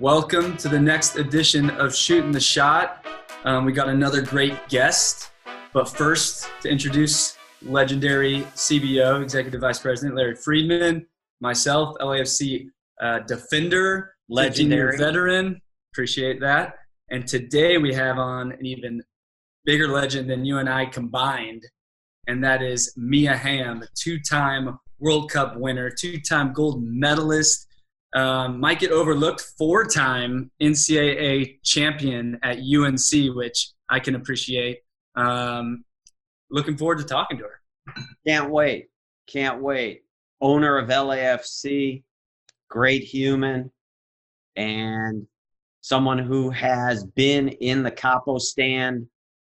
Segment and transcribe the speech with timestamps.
[0.00, 3.06] Welcome to the next edition of Shooting the Shot.
[3.44, 5.30] Um, we got another great guest,
[5.72, 11.06] but first to introduce legendary CBO, Executive Vice President Larry Freedman,
[11.40, 12.66] myself, LAFC
[13.00, 15.60] uh, defender, legendary veteran.
[15.92, 16.74] Appreciate that.
[17.10, 19.00] And today we have on an even
[19.64, 21.62] bigger legend than you and I combined,
[22.26, 27.68] and that is Mia Hamm, two-time World Cup winner, two-time gold medalist
[28.14, 34.80] um, might get overlooked four time NCAA champion at UNC, which I can appreciate.
[35.16, 35.84] Um,
[36.50, 37.94] looking forward to talking to her.
[38.26, 38.88] Can't wait.
[39.26, 40.02] Can't wait.
[40.40, 42.02] Owner of LAFC,
[42.68, 43.70] great human,
[44.56, 45.26] and
[45.80, 49.06] someone who has been in the capo stand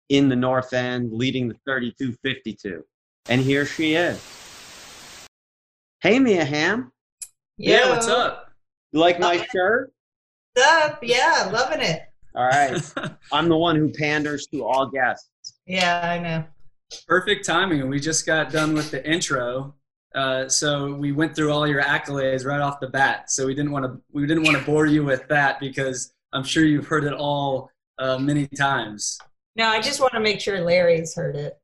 [0.09, 2.83] in the North End leading the 3252.
[3.29, 4.21] And here she is.
[6.01, 6.91] Hey, Mia Hamm.
[7.57, 8.42] Yeah, what's up?
[8.93, 9.91] You like my shirt?
[10.63, 12.03] Up, yeah, loving it.
[12.35, 12.79] All right.
[13.31, 15.29] I'm the one who panders to all guests.
[15.65, 16.43] Yeah, I know.
[17.07, 17.89] Perfect timing.
[17.89, 19.73] We just got done with the intro.
[20.13, 23.31] Uh, so we went through all your accolades right off the bat.
[23.31, 26.43] So we didn't want to we didn't want to bore you with that because I'm
[26.43, 29.17] sure you've heard it all uh, many times.
[29.55, 31.59] No, I just want to make sure Larry's heard it.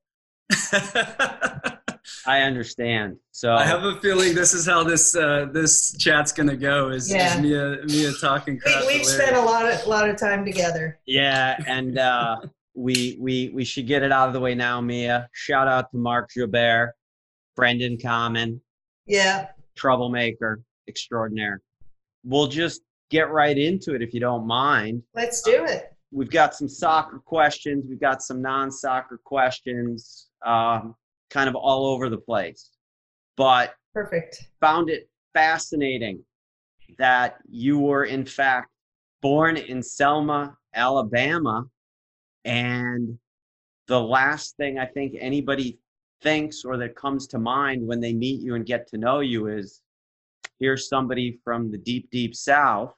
[2.25, 3.17] I understand.
[3.31, 6.89] So I have a feeling this is how this uh, this chat's gonna go.
[6.89, 7.35] Is, yeah.
[7.35, 8.85] is Mia Mia talking crap?
[8.87, 10.99] We, have spent a lot of lot of time together.
[11.05, 12.37] Yeah, and uh,
[12.75, 15.29] we we we should get it out of the way now, Mia.
[15.33, 16.93] Shout out to Mark Joubert,
[17.55, 18.61] Brendan in common.
[19.05, 19.47] Yeah.
[19.75, 21.61] Troublemaker extraordinaire.
[22.23, 25.03] We'll just get right into it if you don't mind.
[25.15, 25.93] Let's do it.
[26.11, 27.85] We've got some soccer questions.
[27.87, 30.27] We've got some non-soccer questions.
[30.45, 30.95] Um,
[31.29, 32.71] kind of all over the place.
[33.37, 34.43] But perfect.
[34.61, 36.23] Found it fascinating
[36.97, 38.69] that you were in fact
[39.21, 41.65] born in Selma, Alabama,
[42.45, 43.17] and
[43.87, 45.79] the last thing I think anybody
[46.21, 49.47] thinks or that comes to mind when they meet you and get to know you
[49.47, 49.81] is
[50.59, 52.93] here's somebody from the deep, deep South,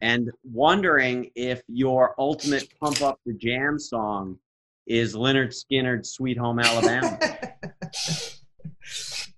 [0.00, 4.38] and wondering if your ultimate pump up the jam song
[4.86, 7.18] is Lynyrd Skynyrd's Sweet Home Alabama?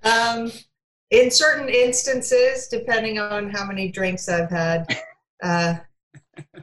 [0.02, 0.50] um,
[1.10, 4.86] in certain instances, depending on how many drinks I've had,
[5.42, 5.74] uh,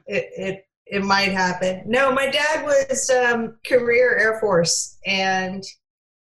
[0.06, 1.84] it, it it might happen.
[1.86, 5.64] No, my dad was um, career Air Force, and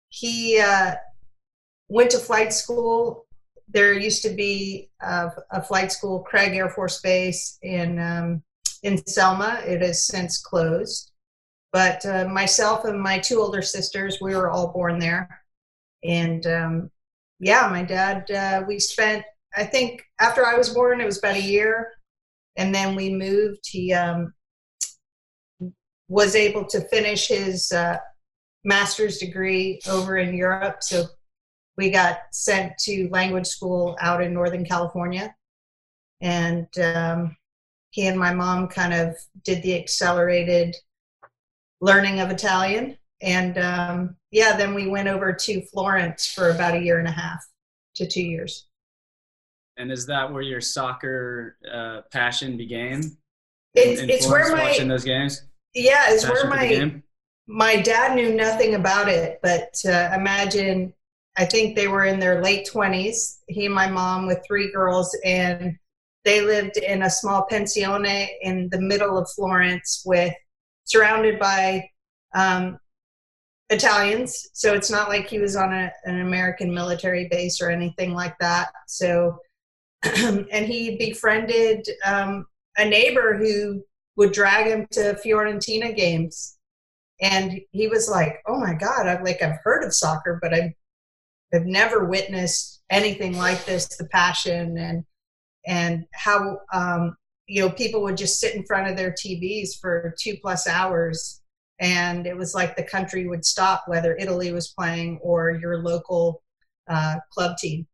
[0.10, 0.96] he uh,
[1.88, 3.26] went to flight school.
[3.70, 8.44] There used to be a, a flight school, Craig Air Force Base in um,
[8.84, 9.62] in Selma.
[9.66, 11.12] It has since closed.
[11.72, 15.39] But uh, myself and my two older sisters, we were all born there.
[16.04, 16.92] And um,
[17.40, 19.24] yeah, my dad, uh, we spent,
[19.56, 21.92] I think after I was born, it was about a year.
[22.58, 23.66] And then we moved.
[23.66, 24.34] He um,
[26.08, 27.98] was able to finish his uh,
[28.64, 30.78] master's degree over in Europe.
[30.82, 31.06] So
[31.78, 35.34] we got sent to language school out in Northern California.
[36.22, 37.38] And um,
[37.92, 39.16] he and my mom kind of
[39.46, 40.76] did the accelerated
[41.80, 42.98] learning of Italian.
[43.22, 47.12] And um, yeah, then we went over to Florence for about a year and a
[47.12, 47.46] half
[47.96, 48.68] to two years.
[49.78, 53.00] And is that where your soccer uh, passion began?
[53.76, 55.44] It, in it's Florence, where my watching those games.
[55.74, 57.02] Yeah, it's passion where my
[57.48, 60.94] my dad knew nothing about it, but uh, imagine.
[61.38, 63.40] I think they were in their late twenties.
[63.48, 65.78] He and my mom with three girls, and
[66.26, 70.34] they lived in a small pensione in the middle of Florence with
[70.84, 71.90] surrounded by
[72.36, 72.78] um,
[73.70, 74.50] Italians.
[74.54, 78.38] So it's not like he was on a, an American military base or anything like
[78.40, 78.70] that.
[78.88, 79.38] So,
[80.04, 82.46] and he befriended um,
[82.78, 83.84] a neighbor who
[84.16, 86.58] would drag him to Fiorentina games.
[87.22, 89.06] And he was like, "Oh my God!
[89.06, 90.72] I've like I've heard of soccer, but I've
[91.54, 93.98] I've never witnessed anything like this.
[93.98, 95.04] The passion and
[95.68, 100.16] and how um, you know people would just sit in front of their tvs for
[100.18, 101.42] two plus hours
[101.80, 106.42] and it was like the country would stop whether italy was playing or your local
[106.90, 107.86] uh, club team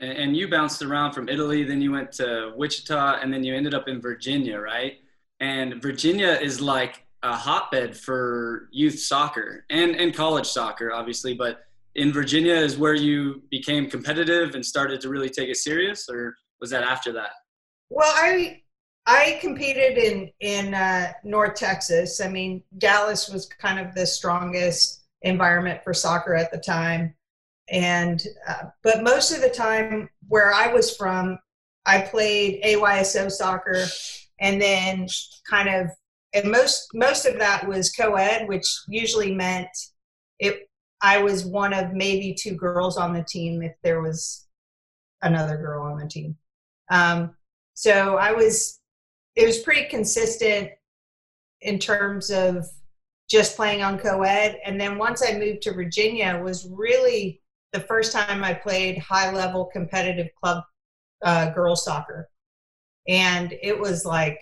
[0.00, 3.74] and you bounced around from italy then you went to wichita and then you ended
[3.74, 4.94] up in virginia right
[5.40, 11.60] and virginia is like a hotbed for youth soccer and, and college soccer obviously but
[11.94, 16.34] in virginia is where you became competitive and started to really take it serious or
[16.64, 17.30] was that after that?
[17.90, 18.62] Well, I
[19.06, 22.20] I competed in in uh, North Texas.
[22.20, 27.14] I mean, Dallas was kind of the strongest environment for soccer at the time,
[27.68, 31.38] and uh, but most of the time where I was from,
[31.86, 33.84] I played AYSO soccer,
[34.40, 35.06] and then
[35.48, 35.90] kind of,
[36.32, 39.68] and most most of that was co-ed, which usually meant
[40.38, 40.68] it.
[41.02, 44.46] I was one of maybe two girls on the team if there was
[45.20, 46.36] another girl on the team.
[46.90, 47.36] Um,
[47.74, 48.80] so I was,
[49.36, 50.70] it was pretty consistent
[51.60, 52.66] in terms of
[53.28, 54.60] just playing on co-ed.
[54.64, 57.40] And then once I moved to Virginia, was really
[57.72, 60.62] the first time I played high-level competitive club
[61.24, 62.28] uh, girls soccer,
[63.08, 64.38] and it was like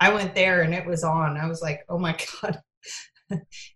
[0.00, 1.36] I went there and it was on.
[1.36, 2.60] I was like, oh my god.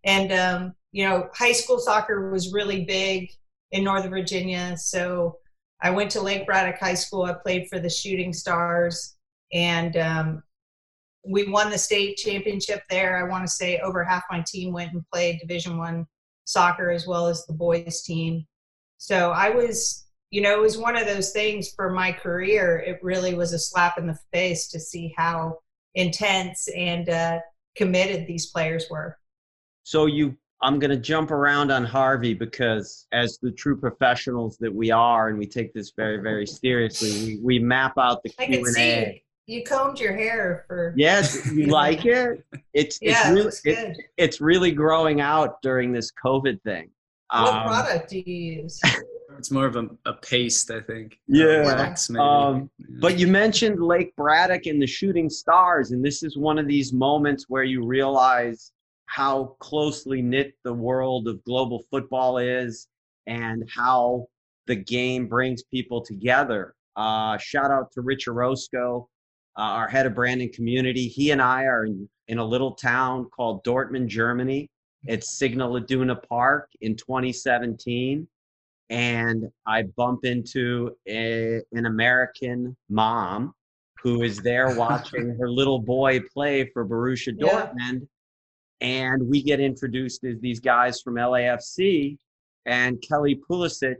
[0.04, 3.30] and um, you know, high school soccer was really big
[3.70, 5.38] in Northern Virginia, so
[5.82, 7.24] I went to Lake Braddock High School.
[7.24, 9.15] I played for the Shooting Stars,
[9.52, 10.42] and um,
[11.24, 13.16] we won the state championship there.
[13.16, 16.06] I want to say over half my team went and played Division One
[16.44, 18.46] soccer as well as the boys team.
[18.98, 22.78] So I was, you know, it was one of those things for my career.
[22.78, 25.58] It really was a slap in the face to see how
[25.94, 27.38] intense and uh,
[27.74, 29.18] committed these players were.
[29.82, 34.74] So you I'm going to jump around on Harvey because, as the true professionals that
[34.74, 38.64] we are, and we take this very, very seriously, we, we map out the Q
[38.66, 39.22] and A.
[39.46, 40.92] You combed your hair for.
[40.96, 42.44] Yes, you like it.
[42.74, 46.90] It's yeah, it's really it, it's really growing out during this COVID thing.
[47.30, 48.80] What um, product do you use?
[49.38, 51.18] It's more of a, a paste, I think.
[51.26, 51.64] Yeah.
[51.64, 52.20] Wax, maybe.
[52.22, 52.86] Um, yeah.
[53.00, 56.92] But you mentioned Lake Braddock and the Shooting Stars, and this is one of these
[56.92, 58.72] moments where you realize
[59.06, 62.88] how closely knit the world of global football is
[63.26, 64.26] and how
[64.66, 66.74] the game brings people together.
[66.96, 69.08] Uh, shout out to Rich Orozco,
[69.56, 71.08] uh, our head of brand and community.
[71.08, 74.68] He and I are in, in a little town called Dortmund, Germany.
[75.04, 78.26] It's Signal Iduna Park in 2017.
[78.88, 83.54] And I bump into a, an American mom
[84.02, 87.46] who is there watching her little boy play for Borussia yeah.
[87.46, 88.06] Dortmund
[88.80, 92.18] and we get introduced as these guys from LAFC,
[92.66, 93.96] and Kelley Pulisic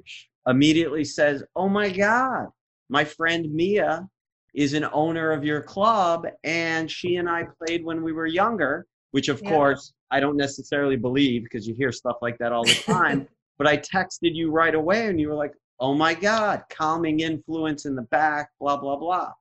[0.47, 2.49] immediately says, "Oh my God,
[2.89, 4.09] my friend Mia
[4.57, 8.87] is an owner of your club, and she and I played when we were younger."
[9.13, 9.51] Which, of yeah.
[9.51, 13.29] course, I don't necessarily believe because you hear stuff like that all the time.
[13.57, 17.87] but I texted you right away, and you were like, "Oh my God, calming influence
[17.87, 19.33] in the back, blah blah blah."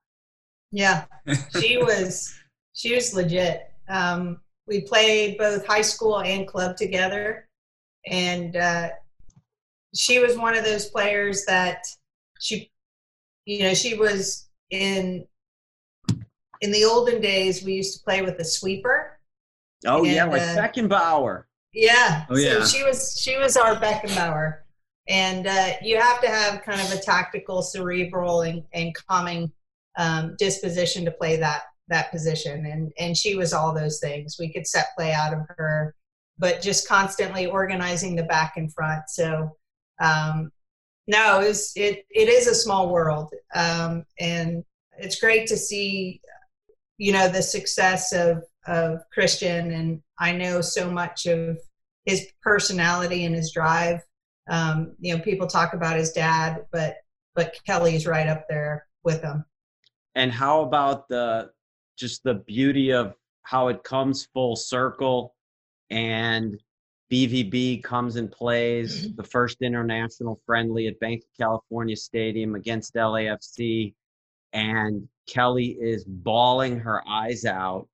[0.72, 1.06] Yeah,
[1.60, 2.34] she was
[2.74, 3.72] she was legit.
[3.90, 7.46] Um, we played both high school and club together
[8.08, 8.90] and uh,
[9.96, 11.84] she was one of those players that
[12.40, 12.72] she
[13.46, 15.26] you know she was in
[16.62, 19.20] in the olden days we used to play with a sweeper.
[19.86, 21.44] Oh and, yeah like uh, beckenbauer.
[21.74, 22.26] Yeah.
[22.30, 22.62] Oh yeah.
[22.62, 24.60] So she was she was our beckenbauer.
[25.08, 29.52] And uh, you have to have kind of a tactical cerebral and, and calming
[29.98, 32.66] um, disposition to play that that position.
[32.66, 34.38] And and she was all those things.
[34.40, 35.94] We could set play out of her
[36.38, 39.10] but just constantly organizing the back and front.
[39.10, 39.56] So
[40.02, 40.52] um
[41.08, 44.64] no it was, it it is a small world um and
[44.98, 46.22] it's great to see
[46.98, 51.58] you know the success of of christian and i know so much of
[52.06, 54.00] his personality and his drive.
[54.50, 56.98] Um you know people talk about his dad but
[57.34, 59.44] but kelley's right up there with him.
[60.16, 61.52] And how about the
[61.98, 65.36] just the beauty of how it comes full circle
[65.90, 66.62] and
[67.12, 69.16] BVB comes and plays mm-hmm.
[69.16, 73.94] the first international friendly at Bank of California Stadium against LAFC.
[74.54, 77.88] And Kelley is bawling her eyes out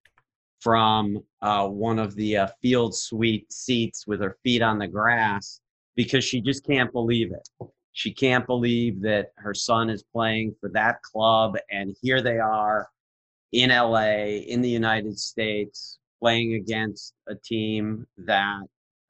[0.59, 5.59] from uh, one of the uh, field suite seats with her feet on the grass
[5.95, 7.67] because she just can't believe it.
[7.93, 12.87] She can't believe that her son is playing for that club, and here they are
[13.51, 18.61] in LA, in the United States, playing against a team that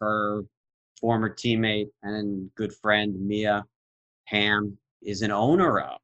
[0.02, 0.44] her
[1.00, 3.66] former teammate and good friend Mia
[4.26, 6.00] Hamm is an owner of.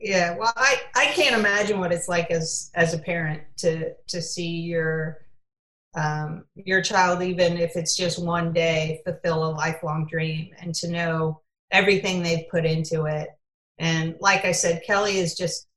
[0.00, 4.20] Yeah, well, I, I can't imagine what it's like as as a parent to to
[4.20, 5.18] see your
[5.94, 10.88] um, your child, even if it's just one day, fulfill a lifelong dream, and to
[10.88, 11.40] know
[11.70, 13.28] everything they've put into it.
[13.78, 15.68] And like I said, Kelley is just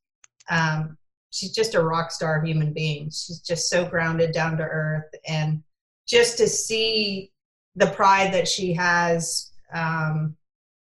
[0.50, 0.98] um,
[1.30, 3.06] she's just a rock star human being.
[3.06, 5.10] She's just so grounded down to earth.
[5.26, 5.62] And
[6.06, 7.32] just to see
[7.76, 10.36] the pride that she has um,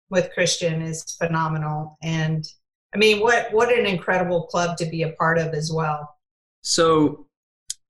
[0.09, 1.97] with Christian is phenomenal.
[2.01, 2.45] And
[2.93, 6.17] I mean, what, what an incredible club to be a part of as well.
[6.63, 7.25] So,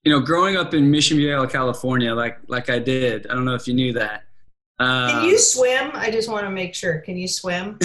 [0.03, 3.55] you know, growing up in Mission Viejo, California, like, like I did, I don't know
[3.55, 4.23] if you knew that.
[4.79, 5.91] Can you um, swim?
[5.93, 6.99] I just want to make sure.
[6.99, 7.77] Can you swim?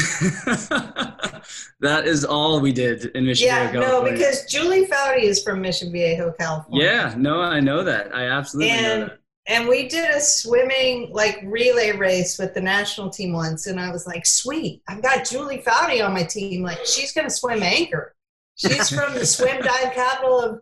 [1.80, 5.42] that is all we did in Mission Yeah, Viejo, Yeah, no, because Julie Foudy is
[5.42, 6.86] from Mission Viejo, California.
[6.86, 8.14] yeah, no, I know that.
[8.14, 9.18] I absolutely know that.
[9.48, 13.90] And we did a swimming like relay race with the national team once, and I
[13.92, 16.62] was like, sweet, I've got Julie Foudy on my team.
[16.62, 18.14] Like she's gonna swim anchor.
[18.56, 20.60] She's from the swim dive capital of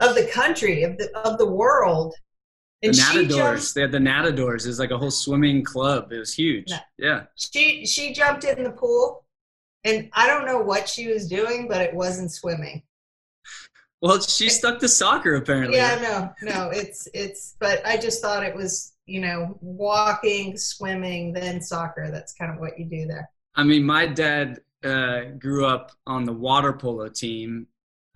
[0.00, 2.14] of the country of the of the world.
[2.82, 3.36] And she Nadadores.
[3.36, 4.64] jumped, They had the Nadadores.
[4.64, 6.12] It was like a whole swimming club.
[6.12, 6.68] It was huge.
[6.70, 6.76] No.
[6.98, 7.22] Yeah.
[7.34, 9.24] she she jumped in the pool,
[9.82, 12.82] and I don't know what she was doing, but it wasn't swimming.
[14.02, 15.76] Well, she stuck to soccer apparently.
[15.76, 17.56] Yeah, no, no, it's it's.
[17.58, 22.10] But I just thought it was you know walking, swimming, then soccer.
[22.10, 23.30] That's kind of what you do there.
[23.54, 27.66] I mean, my dad uh, grew up on the water polo team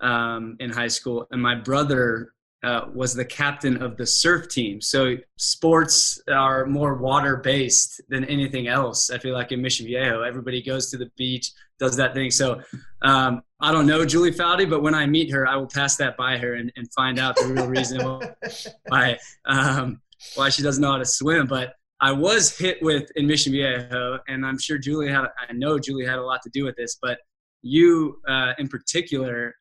[0.01, 2.33] um, in high school, and my brother
[2.63, 4.79] uh, was the captain of the surf team.
[4.81, 9.09] So sports are more water based than anything else.
[9.09, 12.29] I feel like in Mission Viejo, everybody goes to the beach, does that thing.
[12.29, 12.61] So
[13.01, 16.17] um, I don't know Julie Foudy, but when I meet her, I will pass that
[16.17, 18.01] by her and, and find out the real reason
[18.87, 20.01] why um,
[20.35, 21.45] why she doesn't know how to swim.
[21.45, 25.25] But I was hit with in Mission Viejo, and I'm sure Julie had.
[25.25, 27.19] I know Julie had a lot to do with this, but
[27.61, 29.53] you uh, in particular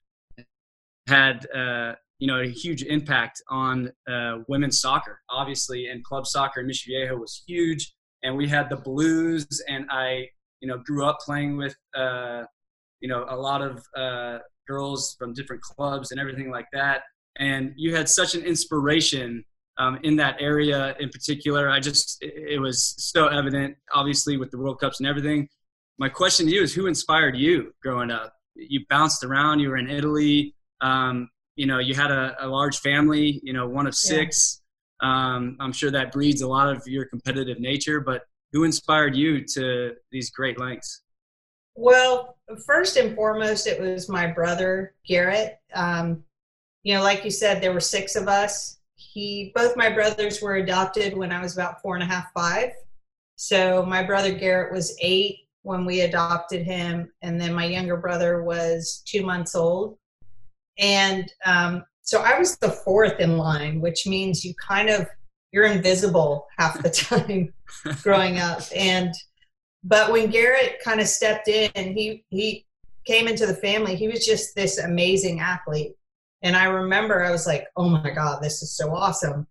[1.06, 5.20] had uh, you know a huge impact on uh, women's soccer.
[5.28, 7.92] Obviously, and club soccer in Mission Viejo was huge,
[8.22, 10.28] and we had the Blues, and I
[10.60, 12.44] you know grew up playing with uh,
[13.00, 14.38] you know a lot of uh,
[14.70, 17.02] girls from different clubs and everything like that.
[17.38, 19.44] And you had such an inspiration
[19.78, 21.68] um, in that area in particular.
[21.68, 25.48] I just, it, it was so evident, obviously, with the World Cups and everything.
[25.98, 28.34] My question to you is who inspired you growing up?
[28.54, 32.78] You bounced around, you were in Italy, um, you know, you had a, a, large
[32.78, 34.62] family, you know, one of six.
[35.02, 35.08] Yeah.
[35.34, 39.44] Um, I'm sure that breeds a lot of your competitive nature, but who inspired you
[39.54, 41.02] to these great lengths?
[41.76, 42.36] Well,
[42.66, 45.58] first and foremost, it was my brother, Garrett.
[45.74, 46.24] Um,
[46.82, 50.56] you know, like you said, there were six of us he both my brothers were
[50.56, 52.70] adopted when I was about four and a half, five.
[53.36, 58.42] So my brother Garrett was eight when we adopted him, and then my younger brother
[58.42, 59.96] was two months old.
[60.78, 65.08] And um, so I was the fourth in line, which means you kind of
[65.52, 67.52] you're invisible half the time
[68.02, 68.62] growing up.
[68.76, 69.12] And
[69.82, 72.66] but when Garrett kind of stepped in, he he
[73.06, 73.96] came into the family.
[73.96, 75.94] He was just this amazing athlete.
[76.42, 79.46] And I remember I was like, oh my God, this is so awesome.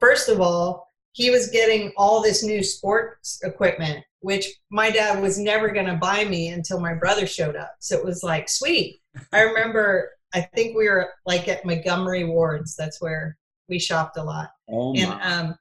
[0.00, 5.38] First of all, he was getting all this new sports equipment, which my dad was
[5.38, 7.76] never going to buy me until my brother showed up.
[7.80, 9.00] So it was like, sweet.
[9.32, 12.74] I remember, I think we were like at Montgomery Wards.
[12.74, 13.36] That's where
[13.68, 14.50] we shopped a lot.
[14.68, 15.00] Oh my.
[15.00, 15.58] and um,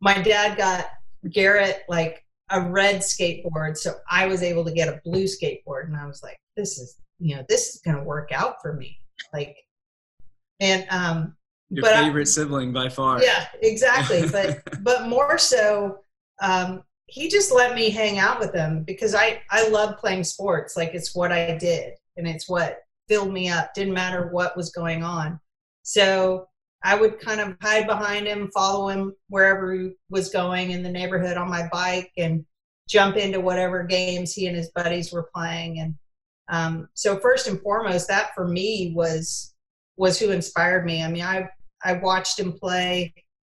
[0.00, 0.86] my dad got
[1.28, 3.76] Garrett like a red skateboard.
[3.76, 5.86] So I was able to get a blue skateboard.
[5.86, 8.74] And I was like, this is, you know, this is going to work out for
[8.74, 9.00] me
[9.32, 9.56] like
[10.60, 11.34] and um
[11.70, 15.98] your favorite I, sibling by far yeah exactly but but more so
[16.42, 20.76] um he just let me hang out with him because i i love playing sports
[20.76, 22.78] like it's what i did and it's what
[23.08, 25.38] filled me up didn't matter what was going on
[25.82, 26.46] so
[26.82, 30.90] i would kind of hide behind him follow him wherever he was going in the
[30.90, 32.44] neighborhood on my bike and
[32.88, 35.94] jump into whatever games he and his buddies were playing and
[36.50, 39.54] um, so first and foremost, that for me was
[39.96, 41.02] was who inspired me.
[41.02, 41.48] I mean, I
[41.84, 43.14] I watched him play.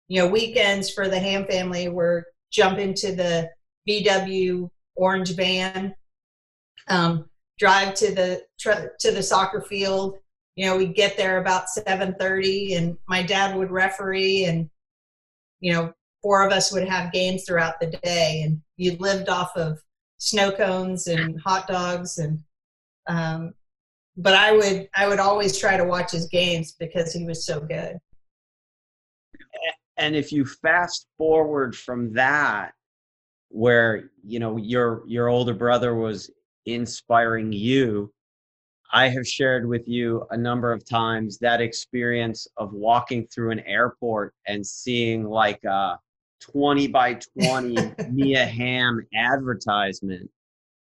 [0.10, 3.50] You know, weekends for the Hamm family were jump into the
[3.88, 5.96] VW orange van,
[6.90, 10.18] um, drive to the to the soccer field.
[10.56, 14.70] You know, we'd get there about seven thirty, and my dad would referee, and
[15.60, 19.56] you know, four of us would have games throughout the day, and you lived off
[19.56, 19.80] of
[20.18, 22.40] snow cones and hot dogs and
[23.08, 23.54] um,
[24.18, 27.60] but I would I would always try to watch his games because he was so
[27.60, 27.98] good.
[29.98, 32.74] And if you fast forward from that,
[33.50, 36.30] where you know your your older brother was
[36.66, 38.14] inspiring you,
[38.94, 43.62] I have shared with you a number of times that experience of walking through an
[43.62, 45.98] airport and seeing like a
[46.42, 50.30] 20 by 20 Mia Hamm advertisement.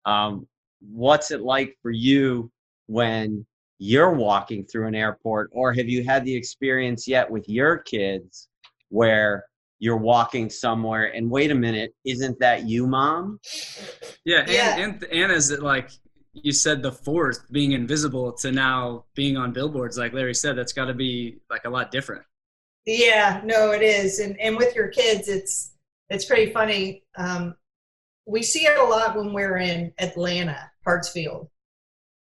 [0.05, 0.47] Um,
[0.81, 2.51] what's it like for you
[2.87, 3.45] when
[3.77, 8.49] you're walking through an airport or have you had the experience yet with your kids
[8.89, 9.45] where
[9.79, 13.39] you're walking somewhere and wait a minute isn't that you mom
[14.23, 14.77] yeah and yeah.
[14.77, 15.89] and, and is it like
[16.33, 20.73] you said the fourth being invisible to now being on billboards like larry said that's
[20.73, 22.23] got to be like a lot different
[22.85, 25.73] yeah no it is and and with your kids it's
[26.09, 27.55] it's pretty funny um
[28.25, 31.47] we see it a lot when we're in atlanta Hartsfield.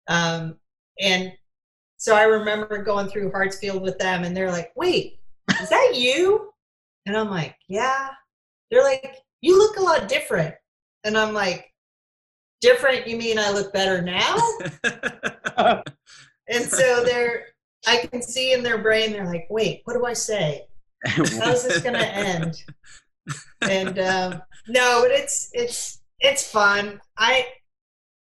[0.08, 0.56] Um,
[1.00, 1.32] and
[1.96, 5.20] so I remember going through Hartsfield with them, and they're like, "Wait,
[5.60, 6.52] is that you?"
[7.06, 8.10] And I'm like, "Yeah."
[8.70, 10.54] They're like, "You look a lot different,"
[11.04, 11.69] and I'm like,
[12.60, 13.06] "Different?
[13.06, 14.36] You mean I look better now?"
[16.48, 17.46] and so they're,
[17.86, 20.66] I can see in their brain, they're like, "Wait, what do I say?
[21.06, 22.62] How's this gonna end?"
[23.62, 27.00] And um, no, but it's it's it's fun.
[27.18, 27.46] I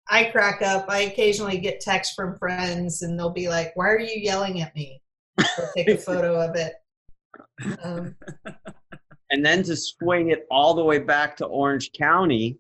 [0.09, 0.87] I crack up.
[0.89, 4.75] I occasionally get texts from friends, and they'll be like, "Why are you yelling at
[4.75, 5.01] me?"
[5.39, 6.75] I'll take a photo of it.
[7.83, 8.17] Um,
[9.31, 12.59] and then to swing it all the way back to Orange County,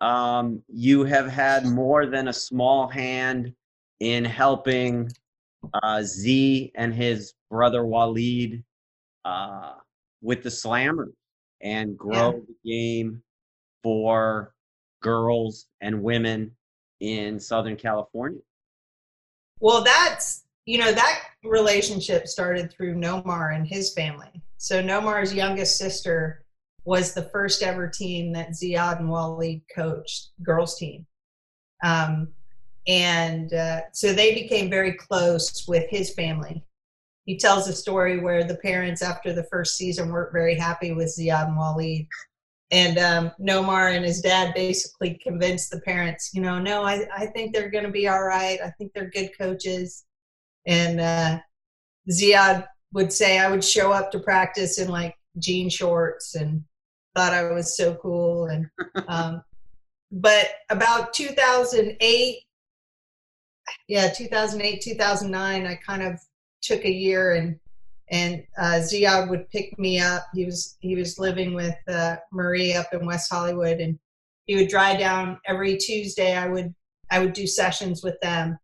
[0.00, 3.52] um, you have had more than a small hand
[4.00, 5.10] in helping
[5.82, 8.62] uh, Z and his brother Waleed
[9.24, 9.74] uh,
[10.22, 11.10] with the slammer
[11.62, 12.40] and grow Yeah.
[12.64, 13.22] the game
[13.82, 14.54] for
[15.02, 16.50] girls and women
[17.00, 18.40] in Southern California.
[19.60, 24.42] well, that's you know that relationship started through Nomar and his family.
[24.58, 26.44] So Nomar's youngest sister
[26.86, 31.04] was the first ever team that Ziad and Waleed coached, girls team.
[31.84, 32.28] Um,
[32.86, 36.64] and uh, so they became very close with his family.
[37.24, 41.08] He tells a story where the parents, after the first season, weren't very happy with
[41.08, 42.06] Ziad and Waleed.
[42.70, 47.26] And um, Nomar and his dad basically convinced the parents, you know, no, I, I
[47.26, 48.60] think they're going to be all right.
[48.64, 50.04] I think they're good coaches.
[50.66, 51.38] And uh,
[52.08, 56.62] Ziad would say I would show up to practice in like jean shorts and
[57.16, 58.46] thought I was so cool.
[58.46, 58.68] And
[59.08, 59.42] um,
[60.12, 62.38] but about 2008,
[63.88, 66.20] yeah, 2008, 2009, I kind of
[66.62, 67.58] took a year and
[68.08, 70.26] and uh, Ziad would pick me up.
[70.32, 73.98] He was he was living with uh, Marie up in West Hollywood, and
[74.44, 76.36] he would drive down every Tuesday.
[76.36, 76.72] I would
[77.10, 78.58] I would do sessions with them,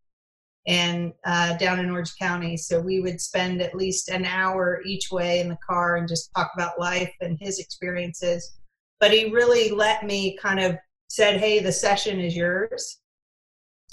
[0.66, 2.56] and uh, down in Orange County.
[2.56, 6.30] So we would spend at least an hour each way in the car and just
[6.34, 8.58] talk about life and his experiences.
[9.00, 10.76] But he really let me kind of
[11.08, 13.00] said, "Hey, the session is yours."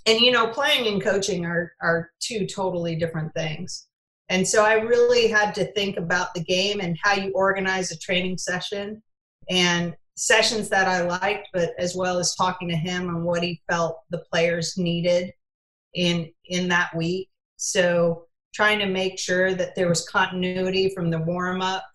[0.05, 3.87] And you know, playing and coaching are are two totally different things.
[4.29, 7.97] And so I really had to think about the game and how you organize a
[7.97, 9.01] training session
[9.49, 13.59] and sessions that I liked, but as well as talking to him on what he
[13.67, 15.33] felt the players needed
[15.93, 17.29] in in that week.
[17.57, 21.85] So trying to make sure that there was continuity from the warm up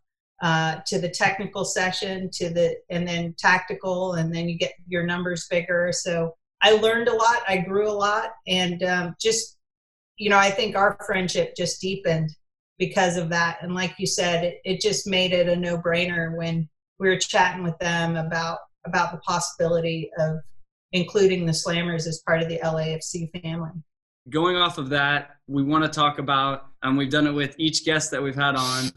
[0.43, 5.05] uh, to the technical session to the and then tactical, and then you get your
[5.05, 5.91] numbers bigger.
[5.93, 7.43] So I learned a lot.
[7.49, 9.59] I grew a lot, and um, just
[10.17, 12.31] you know, I think our friendship just deepened
[12.79, 13.59] because of that.
[13.63, 17.19] And like you said, it, it just made it a no brainer when we were
[17.19, 20.39] chatting with them about about the possibility of
[20.95, 23.73] including the Slammers as part of the LAFC family.
[24.31, 27.85] Going off of that, we want to talk about, and we've done it with each
[27.85, 28.91] guest that we've had on.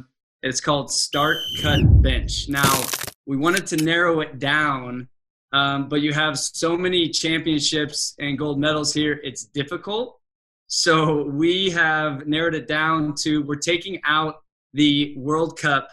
[0.43, 2.47] It's called Start, Cut, Bench.
[2.47, 2.83] Now,
[3.25, 5.09] we wanted to narrow it down,
[5.51, 10.19] um, but you have so many championships and gold medals here, it's difficult.
[10.67, 15.89] So we have narrowed it down to we're taking out the World Cup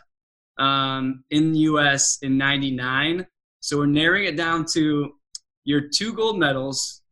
[0.59, 3.27] um, in the US in 99.
[3.61, 5.15] So we're narrowing it down to
[5.65, 7.03] your two gold medals,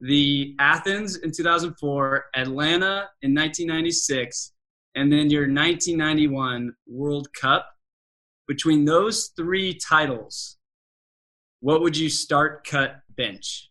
[0.00, 4.52] the Athens in 2004, Atlanta in 1996,
[4.94, 7.68] and then your 1991 World Cup.
[8.46, 10.56] Between those three titles,
[11.60, 13.70] what would you start, cut, bench?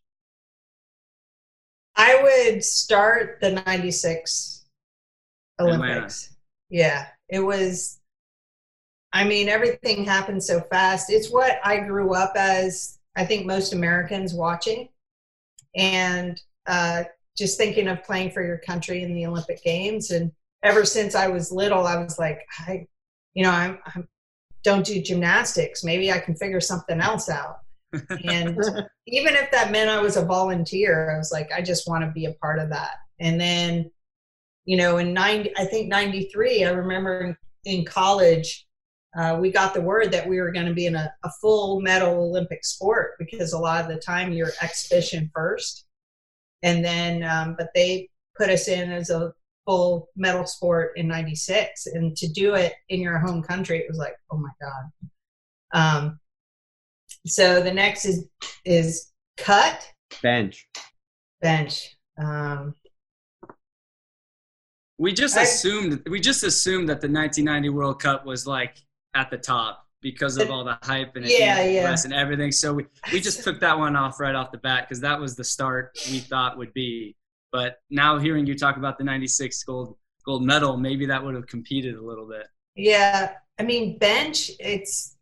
[1.95, 4.67] I would start the 96
[5.60, 6.36] Olympics.
[6.69, 8.00] Yeah, it was,
[9.13, 11.10] I mean, everything happened so fast.
[11.10, 14.89] It's what I grew up as, I think most Americans watching.
[15.75, 17.03] And uh,
[17.38, 20.12] just thinking of playing for your country in the Olympic Games.
[20.12, 20.32] And
[20.63, 22.88] ever since I was little, I was like, I,
[23.34, 24.08] you know, I'm, I'm
[24.63, 25.84] don't do gymnastics.
[25.84, 27.60] Maybe I can figure something else out.
[27.93, 28.58] And
[29.08, 32.12] even if that meant I was a volunteer, I was like, I just want to
[32.12, 32.95] be a part of that.
[33.19, 33.89] And then,
[34.65, 38.66] you know, in 90, I think 93, I remember in, in college,
[39.17, 41.82] uh, we got the word that we were going to be in a, a full
[41.82, 45.86] medal Olympic sport because a lot of the time you're exhibition first.
[46.63, 49.34] And then, um, but they put us in as a
[49.65, 51.88] full medal sport in 96.
[51.88, 54.84] And to do it in your home country, it was like, oh my God.
[55.73, 56.19] Um,
[57.25, 58.27] so the next is
[58.65, 60.67] is cut Bench.
[61.41, 61.95] bench.
[62.17, 62.73] Um,
[64.97, 68.77] We just I- assumed we just assumed that the 1990 World Cup was like
[69.13, 69.84] at the top.
[70.02, 71.96] because of all the hype and Yeah, yeah.
[72.06, 72.52] and everything.
[72.52, 75.36] So we, we just took that one off right off the bat because that was
[75.36, 77.15] the start we thought would be.
[77.52, 81.48] But now hearing you talk about the '96 gold gold medal, maybe that would have
[81.48, 82.46] competed a little bit.
[82.76, 84.52] Yeah, I mean bench.
[84.60, 85.17] It's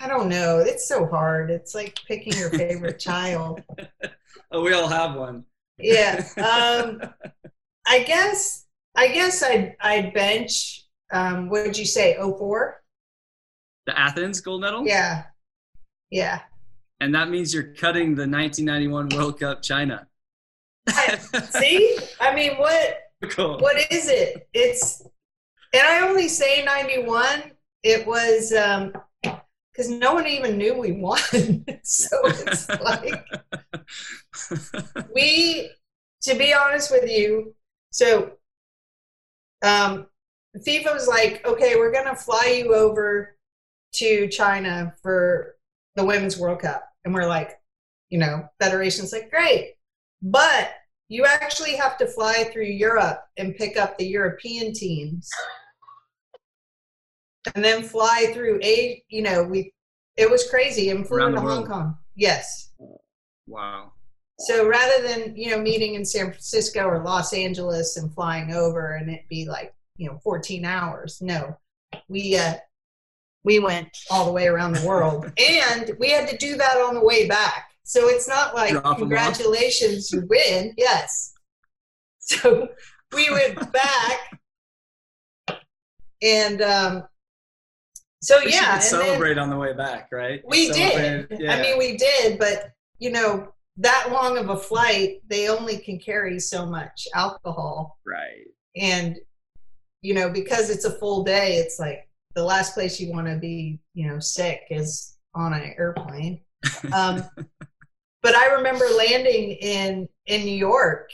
[0.00, 0.58] I don't know.
[0.58, 1.50] It's so hard.
[1.50, 3.62] It's like picking your favorite child.
[4.50, 5.44] Oh, we all have one.
[5.78, 6.24] Yeah.
[6.38, 7.02] Um,
[7.86, 8.66] I guess.
[8.96, 10.84] I guess I'd I'd bench.
[11.10, 12.16] Um, what did you say?
[12.16, 12.82] 04?
[13.86, 14.86] The Athens gold medal.
[14.86, 15.24] Yeah.
[16.10, 16.40] Yeah.
[17.00, 20.06] And that means you're cutting the 1991 World Cup China.
[21.50, 21.98] See?
[22.20, 22.98] I mean, what
[23.30, 23.58] cool.
[23.58, 24.48] what is it?
[24.52, 25.02] It's
[25.72, 27.52] and I only say 91.
[27.82, 28.92] It was um
[29.22, 31.18] because no one even knew we won.
[31.82, 33.24] so it's like
[35.14, 35.70] we
[36.22, 37.54] to be honest with you,
[37.90, 38.32] so
[39.62, 40.06] um
[40.66, 43.36] FIFA was like, okay, we're gonna fly you over
[43.94, 45.56] to China for
[45.96, 46.84] the Women's World Cup.
[47.04, 47.58] And we're like,
[48.10, 49.74] you know, Federation's like, great.
[50.22, 50.72] But
[51.08, 55.28] you actually have to fly through Europe and pick up the European teams.
[57.54, 59.72] And then fly through a you know, we
[60.16, 61.66] it was crazy and flew to the Hong.
[61.66, 61.96] Kong.
[62.14, 62.72] Yes.
[63.46, 63.92] wow.
[64.40, 68.96] So rather than, you know, meeting in San Francisco or Los Angeles and flying over
[68.96, 71.18] and it be like, you know, 14 hours.
[71.20, 71.58] No.
[72.08, 72.54] We uh
[73.44, 76.94] we went all the way around the world and we had to do that on
[76.94, 77.70] the way back.
[77.84, 78.98] So it's not like Drop 'em off.
[78.98, 80.72] congratulations you win.
[80.78, 81.34] Yes.
[82.20, 82.68] So
[83.14, 84.38] we went back
[86.22, 87.04] and um
[88.20, 90.42] so yeah, should and then- celebrate on the way back, right?
[90.46, 91.28] we did.
[91.38, 91.54] Yeah.
[91.54, 95.98] I mean, we did, but you know, that long of a flight, they only can
[96.00, 97.98] carry so much alcohol.
[98.04, 98.44] Right.
[98.76, 99.16] And,
[100.02, 103.36] you know, because it's a full day, it's like the last place you want to
[103.36, 106.40] be, you know, sick is on an airplane.
[106.92, 107.22] Um,
[108.22, 111.10] but I remember landing in in New York,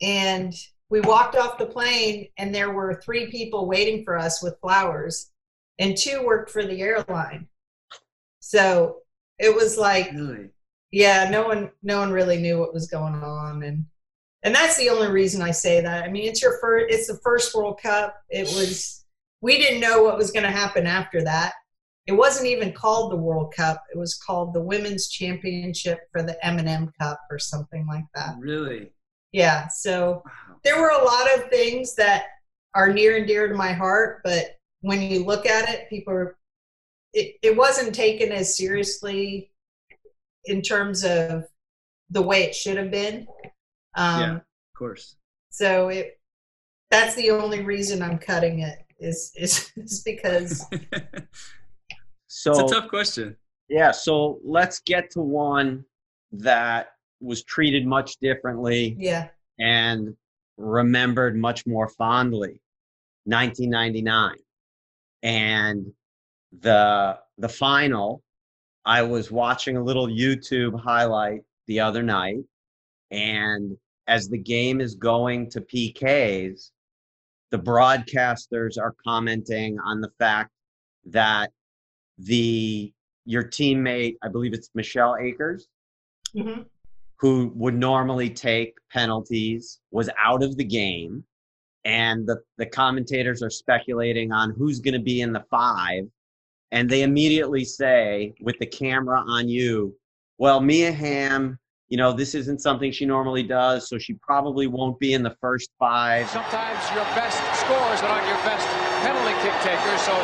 [0.00, 0.54] and
[0.88, 5.30] we walked off the plane, and there were three people waiting for us with flowers,
[5.78, 7.46] and two worked for the airline.
[8.40, 9.02] So
[9.38, 10.50] it was like really.
[10.92, 13.84] yeah no one no one really knew what was going on and
[14.44, 16.04] and that's the only reason i say that.
[16.04, 18.14] I mean it's your first it's the first world cup.
[18.30, 19.04] It was
[19.40, 21.52] we didn't know what was going to happen after that.
[22.06, 23.82] It wasn't even called the world cup.
[23.94, 28.36] It was called the women's championship for the m&m cup or something like that.
[28.38, 28.92] Really.
[29.32, 30.56] yeah so Wow.
[30.64, 32.24] there were a lot of things that
[32.74, 36.36] are near and dear to my heart but when you look at it people are,
[37.14, 39.50] it, it wasn't taken as seriously
[40.46, 41.44] in terms of
[42.10, 43.26] the way it should have been
[43.96, 44.34] um, Yeah.
[44.36, 44.42] Of
[44.78, 45.16] course.
[45.50, 46.18] so it
[46.90, 50.64] that's the only reason i'm cutting it is is, is because
[52.26, 53.36] So it's a tough question.
[53.68, 55.84] yeah, so let's get to one
[56.32, 56.88] that
[57.20, 59.28] was treated much differently yeah
[59.60, 60.16] and
[60.56, 62.60] remembered much more fondly
[63.24, 64.36] 1999
[65.22, 65.86] and
[66.60, 68.22] the the final
[68.84, 72.40] i was watching a little youtube highlight the other night
[73.10, 76.70] and as the game is going to pks
[77.50, 80.50] the broadcasters are commenting on the fact
[81.06, 81.50] that
[82.18, 82.92] the
[83.24, 85.68] your teammate i believe it's michelle akers
[86.32, 86.62] hmm
[87.24, 91.24] who would normally take penalties was out of the game
[91.84, 96.04] and the, the commentators are speculating on who's going to be in the five
[96.72, 99.96] and they immediately say with the camera on you
[100.38, 104.98] well mia Hamm, you know this isn't something she normally does so she probably won't
[104.98, 108.66] be in the first five Sometimes your best scorers are not your best
[109.04, 110.14] penalty kick takers, so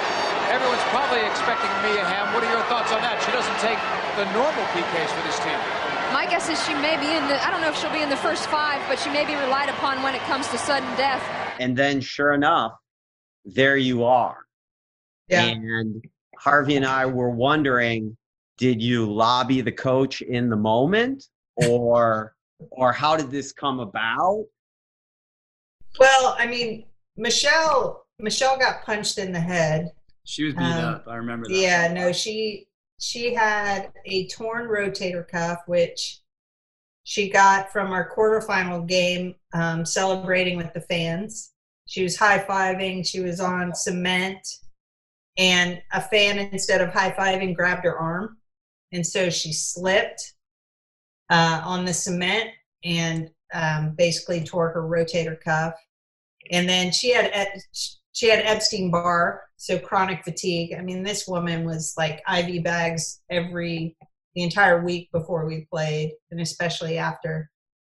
[0.48, 2.32] everyone's probably expecting Mia Hamm.
[2.34, 3.20] What are your thoughts on that?
[3.22, 3.78] She doesn't take
[4.16, 5.58] the normal PKs for this team.
[6.12, 8.10] My guess is she may be in the, I don't know if she'll be in
[8.10, 11.22] the first five, but she may be relied upon when it comes to sudden death.
[11.60, 12.72] and then sure enough
[13.44, 14.38] there you are
[15.28, 16.02] yeah And
[16.38, 18.16] Harvey and I were wondering,
[18.56, 21.26] did you lobby the coach in the moment
[21.68, 22.34] or
[22.70, 24.44] or how did this come about?
[25.98, 26.84] well i mean
[27.16, 29.90] michelle michelle got punched in the head
[30.24, 31.04] She was beat Um, up.
[31.08, 31.54] I remember that.
[31.54, 32.68] Yeah, no, she
[33.00, 36.20] she had a torn rotator cuff, which
[37.04, 41.52] she got from our quarterfinal game, um, celebrating with the fans.
[41.86, 43.04] She was high fiving.
[43.04, 44.46] She was on cement,
[45.38, 48.36] and a fan instead of high fiving grabbed her arm,
[48.92, 50.34] and so she slipped
[51.30, 52.50] uh, on the cement
[52.84, 55.74] and um, basically tore her rotator cuff.
[56.50, 57.30] And then she had
[58.12, 60.74] she had Epstein Barr, so chronic fatigue.
[60.76, 63.96] I mean, this woman was like IV bags every
[64.34, 67.50] the entire week before we played, and especially after.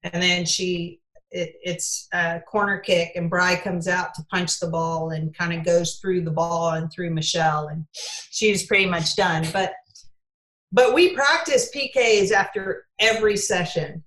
[0.04, 4.68] And then she, it, it's a corner kick, and Bri comes out to punch the
[4.68, 7.86] ball and kind of goes through the ball and through Michelle, and
[8.32, 9.46] she's pretty much done.
[9.54, 9.74] But
[10.72, 14.04] but we practice PKs after every session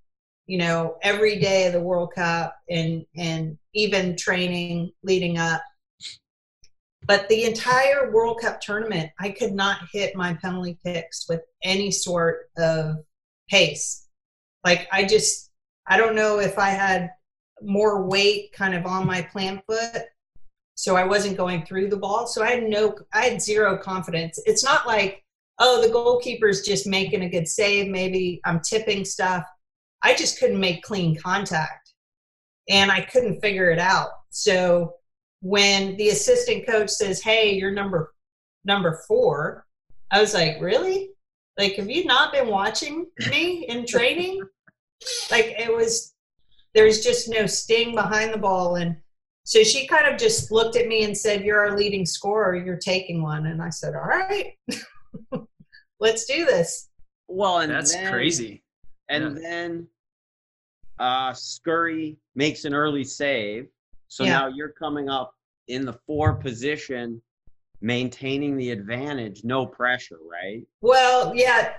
[0.46, 5.62] you know every day of the world cup and and even training leading up.
[7.06, 11.90] But the entire world cup tournament i could not hit my penalty kicks with any
[11.90, 12.96] sort of
[13.48, 14.06] pace.
[14.64, 15.50] Like i just
[15.86, 17.10] i don't know if i had
[17.62, 20.02] more weight kind of on my plant foot
[20.74, 22.26] so i wasn't going through the ball.
[22.26, 24.38] So i had no i had zero confidence.
[24.44, 25.23] It's not like
[25.58, 29.44] oh the goalkeeper's just making a good save maybe i'm tipping stuff
[30.04, 31.94] I just couldn't make clean contact
[32.68, 34.10] and I couldn't figure it out.
[34.28, 34.96] So
[35.40, 38.12] when the assistant coach says, "Hey, you're number
[38.64, 39.66] number 4."
[40.10, 41.10] I was like, "Really?
[41.58, 44.42] Like have you not been watching me in training?"
[45.30, 46.14] like it was
[46.74, 48.96] there's just no sting behind the ball and
[49.46, 52.56] so she kind of just looked at me and said, "You're our leading scorer.
[52.56, 54.54] You're taking one." And I said, "All right,
[56.00, 56.88] let's do this."
[57.28, 58.62] Well, and That's then, crazy.
[59.08, 59.42] And Yeah.
[59.42, 59.88] then
[60.98, 63.68] uh, Scurry makes an early save.
[64.08, 64.30] So Yeah.
[64.32, 65.34] now you're coming up
[65.68, 67.20] in the four position,
[67.80, 70.62] maintaining the advantage, no pressure, right?
[70.82, 71.74] Well, yeah.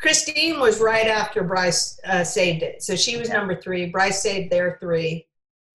[0.00, 2.82] Christine was right after Bryce uh, saved it.
[2.82, 3.86] So she was number three.
[3.90, 5.26] Bryce saved their three.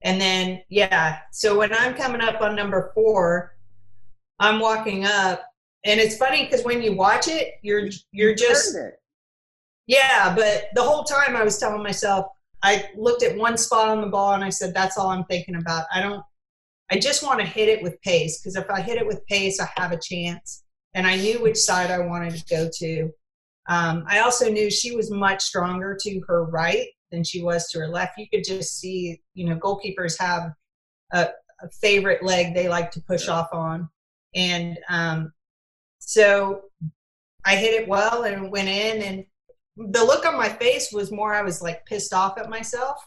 [0.02, 1.20] And then, yeah.
[1.32, 3.56] So when I'm coming up on number four,
[4.40, 5.44] I'm walking up.
[5.86, 8.76] And it's funny because when you watch it, you're you're just
[9.88, 10.34] yeah.
[10.36, 12.26] But the whole time I was telling myself,
[12.64, 15.56] I looked at one spot on the ball and I said, "That's all I'm thinking
[15.56, 15.86] about.
[15.94, 16.24] I don't.
[16.92, 19.60] I just want to hit it with pace because if I hit it with pace,
[19.62, 20.64] I have a chance."
[20.96, 23.10] And I knew which side I wanted to go to.
[23.68, 27.80] Um, I also knew she was much stronger to her right than she was to
[27.80, 28.18] her left.
[28.18, 30.54] You could just see, you know, goalkeepers have
[31.12, 31.28] a,
[31.62, 33.90] a favorite leg they like to push off on,
[34.34, 35.34] and um,
[36.06, 36.62] so
[37.44, 39.02] I hit it well and went in.
[39.02, 42.98] And the look on my face was more I was like pissed off at myself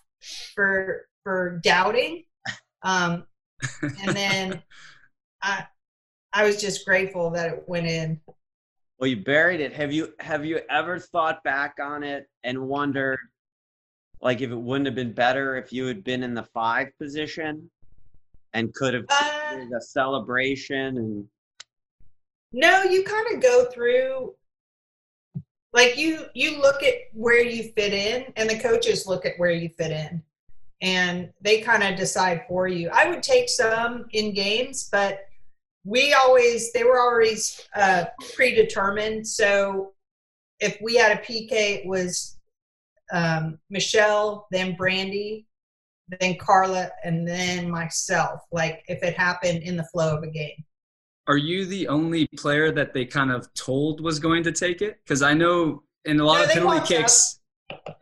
[0.54, 2.24] for for doubting,
[2.82, 3.24] um,
[3.82, 4.62] and then
[5.42, 5.66] I
[6.32, 8.20] I was just grateful that it went in.
[8.98, 9.72] Well, you buried it.
[9.72, 13.20] Have you have you ever thought back on it and wondered,
[14.20, 17.70] like, if it wouldn't have been better if you had been in the five position
[18.54, 21.28] and could have Uh, a celebration and
[22.52, 24.34] No, you kind of go through
[25.72, 29.50] like you you look at where you fit in and the coaches look at where
[29.50, 30.22] you fit in
[30.80, 32.88] and they kind of decide for you.
[32.92, 35.26] I would take some in games, but
[35.84, 39.26] we always they were always uh, predetermined.
[39.26, 39.92] So
[40.60, 42.38] if we had a PK, it was
[43.12, 45.46] um, Michelle, then Brandi,
[46.20, 48.42] then Carla, and then myself.
[48.52, 50.64] Like if it happened in the flow of a game.
[51.28, 54.98] Are you the only player that they kind of told was going to take it?
[55.04, 56.94] Because I know in a lot No, of penalty walked up.
[57.00, 57.40] kicks,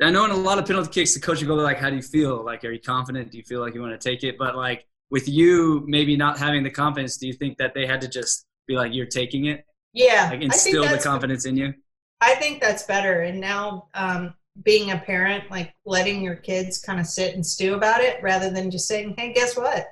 [0.02, 1.96] I know in a lot of penalty kicks, the coach will go like, "How do
[1.96, 2.44] you feel?
[2.44, 3.32] Like, are you confident?
[3.32, 6.38] Do you feel like you want to take it?" But like with you, maybe not
[6.38, 9.46] having the confidence, do you think that they had to just be like, "You're taking
[9.46, 11.74] it," Yeah, like instill the confidence in you?
[12.20, 13.22] I think that's better.
[13.22, 17.74] And now, um, being a parent, like letting your kids kind of sit and stew
[17.74, 19.86] about it rather than just saying, "Hey, guess what?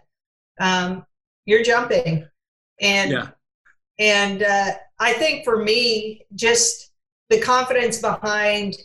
[0.61, 1.07] Um,
[1.47, 2.29] you're jumping."
[2.81, 3.29] And Yeah,
[3.99, 6.93] and uh, I think for me, just
[7.31, 8.77] the confidence behind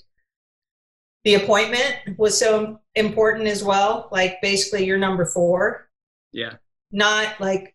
[1.23, 4.09] the appointment was so important as well.
[4.11, 5.89] Like basically, you're number four,
[6.31, 6.53] yeah,
[6.91, 7.73] not like.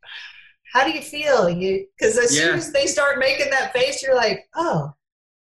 [0.73, 1.49] How do you feel?
[1.49, 4.93] You because as soon as they start making that face, you're like, oh,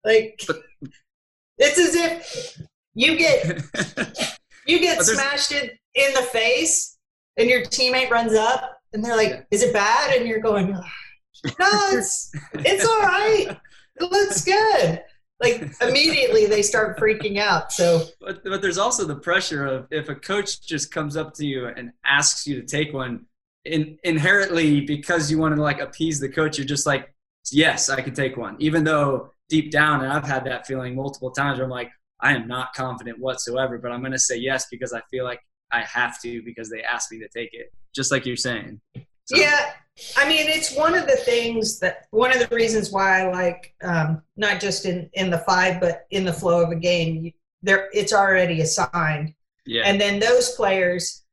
[0.04, 0.62] like But-
[1.58, 2.60] it's as if
[2.94, 3.62] you get
[4.66, 6.98] you get smashed in, in the face
[7.36, 9.42] and your teammate runs up and they're like, Yeah.
[9.50, 10.16] is it bad?
[10.16, 10.82] And you're going, no,
[11.44, 13.56] it's it's all right.
[14.00, 15.02] It looks good.
[15.40, 17.70] Like immediately they start freaking out.
[17.72, 21.44] So But, but there's also the pressure of if a coach just comes up to
[21.46, 23.26] you and asks you to take one,
[23.64, 27.12] in, inherently because you want to like appease the coach, you're just like,
[27.52, 31.30] yes, I can take one, even though deep down, and I've had that feeling multiple
[31.30, 34.66] times where I'm like, I am not confident whatsoever, but I'm going to say yes
[34.70, 35.40] because I feel like
[35.72, 38.80] I have to because they asked me to take it, just like you're saying.
[39.24, 39.72] So- Yeah,
[40.16, 43.74] I mean, it's one of the things that one of the reasons why I like
[43.82, 47.24] um, not just in in the five, but in the flow of a game.
[47.24, 51.24] You, there, it's already assigned, yeah, and then those players,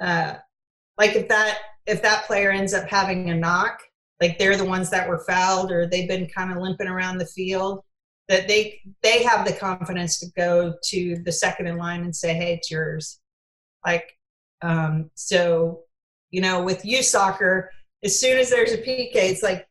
[0.00, 0.34] uh,
[0.98, 3.80] like if that if that player ends up having a knock,
[4.20, 7.26] like they're the ones that were fouled or they've been kind of limping around the
[7.26, 7.82] field,
[8.28, 12.34] that they they have the confidence to go to the second in line and say,
[12.34, 13.20] "Hey, it's yours."
[13.88, 14.18] Like,
[14.60, 15.84] um, so
[16.30, 17.70] you know, with youth soccer,
[18.04, 19.66] as soon as there's a PK, it's like,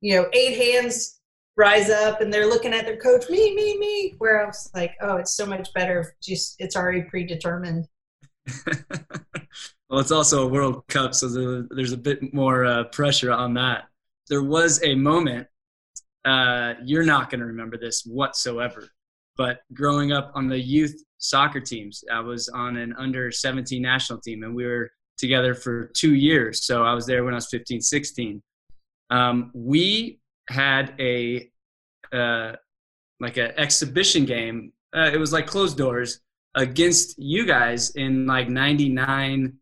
[0.00, 1.20] you know, eight hands
[1.56, 4.14] rise up and they're looking at their coach, me, me, me.
[4.18, 6.16] Where I was like, oh, it's so much better.
[6.20, 7.86] Just it's already predetermined.
[9.88, 13.84] well, it's also a World Cup, so there's a bit more uh, pressure on that.
[14.28, 15.46] There was a moment.
[16.24, 18.88] Uh, you're not going to remember this whatsoever,
[19.36, 24.20] but growing up on the youth soccer teams, I was on an under 17 national
[24.20, 26.64] team, and we were together for two years.
[26.64, 28.42] So I was there when I was 15, 16.
[29.10, 31.50] Um, we had a
[32.12, 32.52] uh,
[33.20, 34.72] like an exhibition game.
[34.96, 36.20] Uh, it was like closed doors
[36.54, 39.54] against you guys in like 99,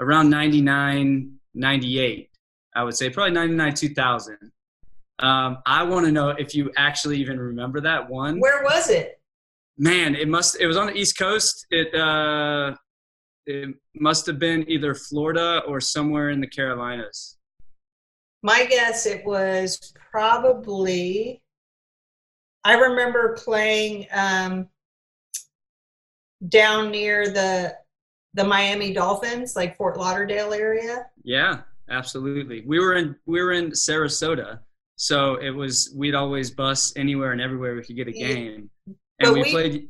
[0.00, 2.30] around 99, 98.
[2.74, 4.38] I would say probably 99, 2000.
[5.18, 8.40] Um, I want to know if you actually even remember that one.
[8.40, 9.19] Where was it?
[9.80, 10.60] Man, it must.
[10.60, 11.66] It was on the East Coast.
[11.70, 12.74] It uh,
[13.46, 17.38] it must have been either Florida or somewhere in the Carolinas.
[18.42, 21.42] My guess it was probably.
[22.62, 24.68] I remember playing um,
[26.46, 27.74] down near the
[28.34, 31.06] the Miami Dolphins, like Fort Lauderdale area.
[31.24, 32.64] Yeah, absolutely.
[32.66, 34.58] We were in we were in Sarasota,
[34.96, 38.68] so it was we'd always bus anywhere and everywhere we could get a game,
[39.20, 39.88] and we, we played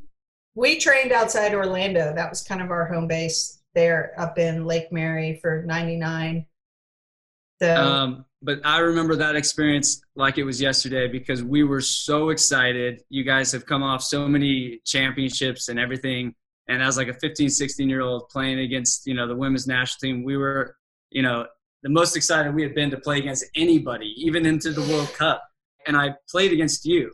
[0.55, 2.13] we trained outside Orlando.
[2.13, 6.45] That was kind of our home base there up in Lake Mary for 99.
[7.61, 12.29] So, um, but I remember that experience like it was yesterday because we were so
[12.29, 13.03] excited.
[13.09, 16.33] You guys have come off so many championships and everything.
[16.67, 19.99] And as like a 15, 16 year old playing against, you know, the women's national
[20.01, 20.75] team, we were,
[21.11, 21.45] you know,
[21.83, 25.43] the most excited we had been to play against anybody, even into the World Cup.
[25.87, 27.11] And I played against you.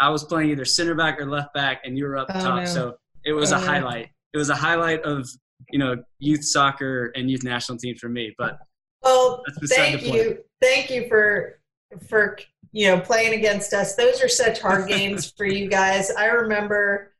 [0.00, 2.60] I was playing either center back or left back, and you were up oh, top.
[2.60, 2.64] No.
[2.64, 4.08] So it was oh, a highlight.
[4.32, 5.28] It was a highlight of
[5.70, 8.34] you know youth soccer and youth national team for me.
[8.38, 8.58] But
[9.02, 11.60] well, thank you, thank you for
[12.08, 12.38] for
[12.72, 13.94] you know playing against us.
[13.94, 16.10] Those are such hard games for you guys.
[16.10, 17.14] I remember,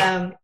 [0.00, 0.34] um,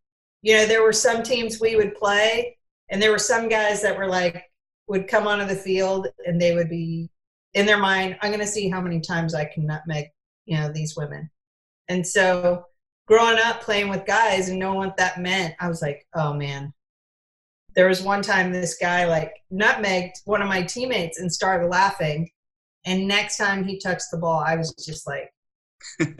[0.42, 2.56] you know, there were some teams we would play,
[2.90, 4.44] and there were some guys that were like
[4.88, 7.08] would come onto the field and they would be
[7.54, 10.08] in their mind, I'm going to see how many times I can nutmeg,
[10.46, 11.30] you know, these women.
[11.90, 12.62] And so
[13.08, 16.72] growing up playing with guys and knowing what that meant, I was like, oh man.
[17.74, 22.30] There was one time this guy like nutmegged one of my teammates and started laughing.
[22.84, 25.32] And next time he touched the ball, I was just like,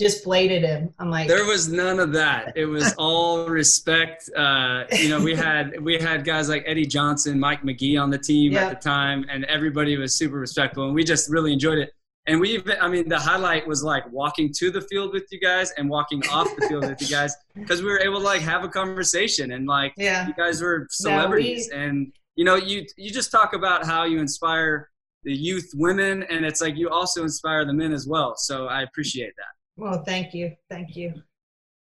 [0.00, 0.92] just bladed him.
[0.98, 2.52] I'm like, there was none of that.
[2.56, 4.30] It was all respect.
[4.36, 8.18] Uh, you know, we had we had guys like Eddie Johnson, Mike McGee on the
[8.18, 11.92] team at the time, and everybody was super respectful, and we just really enjoyed it
[12.26, 15.40] and we even i mean the highlight was like walking to the field with you
[15.40, 18.40] guys and walking off the field with you guys because we were able to like
[18.40, 20.26] have a conversation and like yeah.
[20.26, 21.68] you guys were celebrities.
[21.70, 24.90] we, and you know you you just talk about how you inspire
[25.24, 28.34] the youth women and it's like you also inspire the men as well.
[28.36, 29.82] So i appreciate that.
[29.82, 30.52] Well thank you.
[30.70, 31.14] Thank you.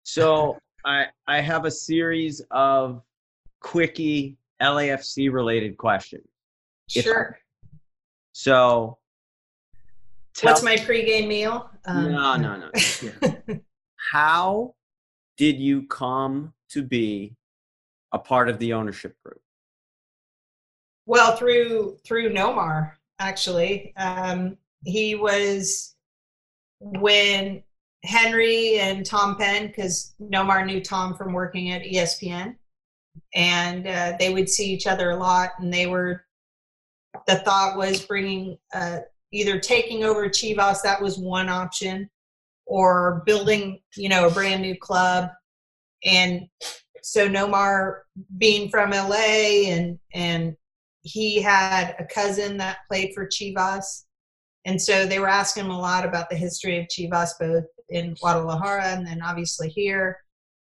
[0.03, 3.01] So i i have a series of
[3.61, 6.27] quickie lafc related questions.
[6.89, 7.37] Sure.
[8.33, 8.97] So
[10.35, 11.69] Tell, What's my pregame meal?
[11.85, 12.71] Um, no, no, no.
[13.01, 13.55] Yeah.
[14.11, 14.75] How
[15.37, 17.35] did you come to be
[18.11, 19.41] a part of the ownership group?
[21.05, 23.93] Well, through through Nomar, actually.
[23.97, 25.95] Um, he was
[26.79, 27.63] when
[28.03, 32.55] Henry and Tom Penn, because Nomar knew Tom from working at ESPN,
[33.33, 36.23] and uh, they would see each other a lot, and they were.
[37.27, 38.99] The thought was bringing uh,
[39.33, 42.09] either taking over Chivas, that was one option,
[42.65, 45.29] or building, you know, a brand new club.
[46.05, 46.47] And
[47.01, 48.01] so Nomar
[48.37, 50.55] being from LA and and
[51.01, 54.05] he had a cousin that played for Chivas.
[54.65, 58.13] And so they were asking him a lot about the history of Chivas, both in
[58.13, 60.17] Guadalajara and then obviously here.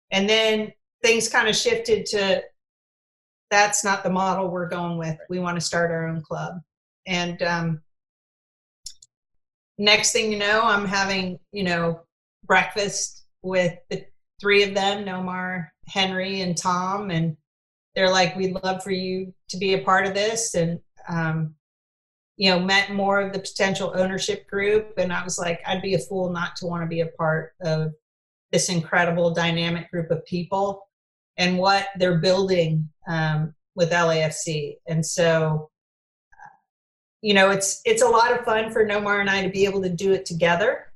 [0.10, 0.72] And then
[1.04, 2.42] things kind of shifted to
[3.52, 5.18] that's not the model we're going with.
[5.30, 6.56] We want to start our own club.
[7.06, 7.82] And um,
[9.84, 12.02] next thing you know, I'm having, you know,
[12.46, 14.06] breakfast with the
[14.40, 17.12] three of them, Nomar, Henry, and Tom.
[17.12, 17.38] And
[17.96, 20.56] they're like, we'd love for you to be a part of this.
[20.56, 21.56] And, um,
[22.38, 24.94] you know, met more of the potential ownership group.
[24.98, 27.54] And I was like, I'd be a fool not to want to be a part
[27.62, 27.92] of
[28.52, 30.88] this incredible dynamic group of people
[31.38, 32.90] and what they're building.
[33.08, 35.70] Um, with LAFC, and so
[37.24, 39.82] you know it's it's a lot of fun for Nomar and I to be able
[39.82, 40.92] to do it together,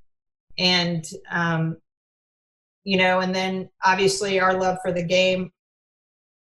[0.60, 1.78] and um,
[2.84, 5.52] you know, and then obviously our love for the game,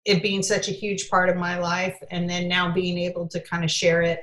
[0.04, 3.40] it being such a huge part of my life, and then now being able to
[3.40, 4.20] kind of share it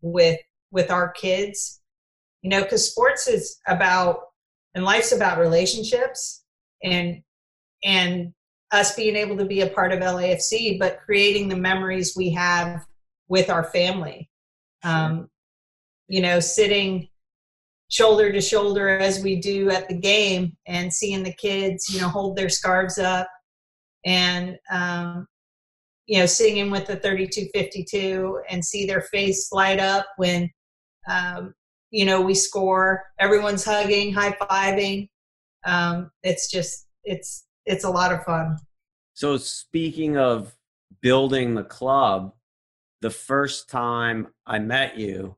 [0.00, 0.38] with
[0.70, 1.80] with our kids,
[2.42, 4.20] you know, because sports is about
[4.76, 6.44] and life's about relationships
[6.84, 7.20] and
[7.82, 8.32] and
[8.70, 12.86] us being able to be a part of LAFC, but creating the memories we have
[13.26, 14.29] with our family.
[14.82, 15.28] Um,
[16.08, 17.08] you know, sitting
[17.90, 22.08] shoulder to shoulder as we do at the game and seeing the kids, you know,
[22.08, 23.28] hold their scarves up
[24.04, 25.26] and, um,
[26.06, 30.48] you know, singing with the 3252 and see their face light up when,
[31.08, 31.52] um,
[31.90, 33.02] you know, we score.
[33.18, 35.08] Everyone's hugging, high fiving.
[35.66, 38.56] Um, it's just, it's, it's a lot of fun.
[39.14, 40.54] So speaking of
[41.02, 42.32] building the club,
[43.00, 45.36] the first time I met you,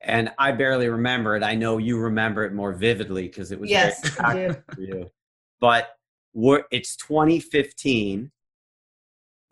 [0.00, 1.42] and I barely remember it.
[1.42, 5.10] I know you remember it more vividly because it was yes, for you.
[5.60, 5.90] But
[6.32, 8.30] we're, it's 2015.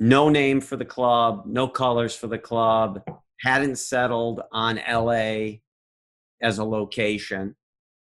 [0.01, 3.03] No name for the club, no colors for the club.
[3.41, 5.59] Hadn't settled on LA
[6.41, 7.57] as a location.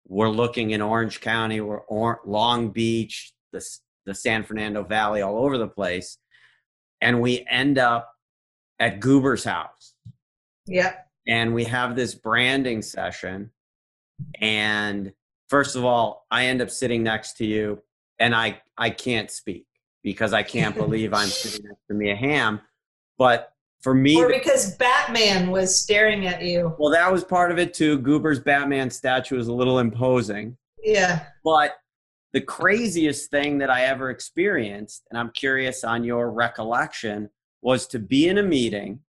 [0.08, 3.66] We're looking in Orange County, we're or, Long Beach, the
[4.06, 6.18] the San Fernando Valley, all over the place,
[7.02, 8.10] and we end up
[8.80, 9.94] at Guber's house.
[10.68, 11.08] Yep.
[11.28, 13.52] And we have this branding session.
[14.42, 15.14] And
[15.48, 17.82] first of all i end up sitting next to you
[18.20, 19.66] and i i can't speak
[20.04, 22.62] because i can't believe i'm sitting next to mia hamm
[23.18, 26.76] but for me or because batman was staring at you.
[26.80, 28.00] Well that was part of it too.
[28.00, 30.58] Guber's batman statue was a little imposing.
[30.84, 31.26] Yeah.
[31.44, 31.76] But
[32.34, 37.30] the craziest thing that i ever experienced and i'm curious on your recollection
[37.62, 39.00] was to be in a meeting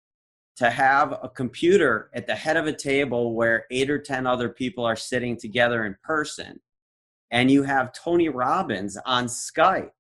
[0.57, 4.49] to have a computer at the head of a table where eight or 10 other
[4.49, 6.61] people are sitting together in person,
[7.31, 9.91] and you have Tony Robbins on Skype.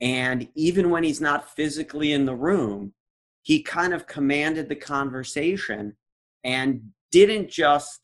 [0.00, 2.94] And even when he's not physically in the room,
[3.42, 5.96] he kind of commanded the conversation
[6.44, 8.00] and didn't just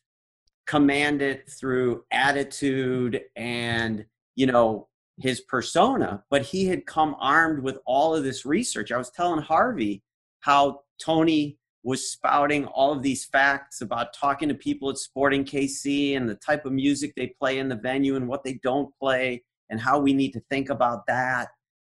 [0.67, 4.05] command it through attitude and,
[4.35, 4.89] you know,
[5.19, 8.93] his persona, but he had come armed with all of this research.
[8.93, 10.03] I was telling Harvey
[10.41, 16.17] how Tony was spouting all of these facts about talking to people at Sporting KC
[16.17, 19.43] and the type of music they play in the venue and what they don't play
[19.71, 21.49] and how we need to think about that.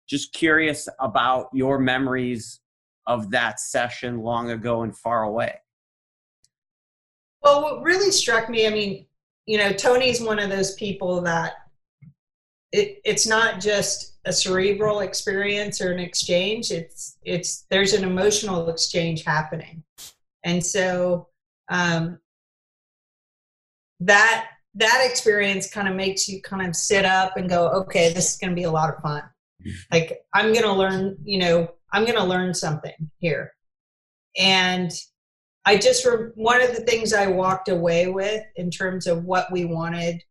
[0.07, 2.59] Just curious about your memories
[3.07, 5.55] of that session long ago and far away.
[7.41, 9.05] Well, what really struck me, I mean,
[9.45, 11.53] you know, Tony's one of those people that
[12.77, 16.71] it, it's not just a cerebral experience or an exchange.
[16.71, 19.83] It's it's there's an emotional exchange happening.
[20.43, 21.29] And so
[21.69, 22.19] um,
[23.99, 28.33] that that experience kind of makes you kind of sit up and go okay this
[28.33, 29.23] is going to be a lot of fun.
[29.91, 33.53] Like i'm going to learn you know i'm going to learn something here.
[34.37, 34.91] And
[35.65, 39.51] i just re- one of the things i walked away with in terms of what
[39.51, 40.21] we wanted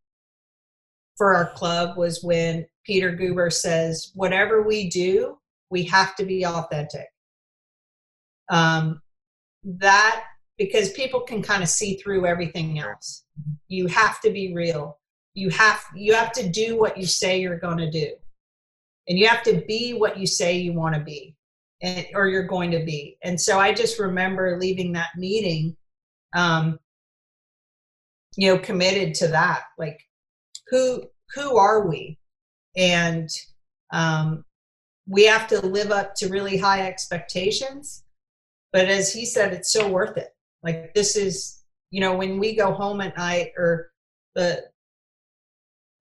[1.16, 5.38] for our club was when Peter Guber says, whatever we do,
[5.70, 7.08] we have to be authentic.
[8.48, 9.00] Um,
[9.64, 10.24] that
[10.58, 13.24] because people can kind of see through everything else.
[13.68, 14.98] You have to be real.
[15.34, 18.12] You have you have to do what you say you're going to do,
[19.08, 21.36] and you have to be what you say you want to be,
[21.82, 23.18] and or you're going to be.
[23.22, 25.76] And so I just remember leaving that meeting,
[26.34, 26.78] um,
[28.36, 29.64] you know, committed to that.
[29.76, 30.00] Like,
[30.68, 31.04] who
[31.34, 32.18] who are we?
[32.76, 33.30] and
[33.92, 34.44] um,
[35.08, 38.04] we have to live up to really high expectations
[38.72, 42.54] but as he said it's so worth it like this is you know when we
[42.54, 43.90] go home at night or
[44.34, 44.64] the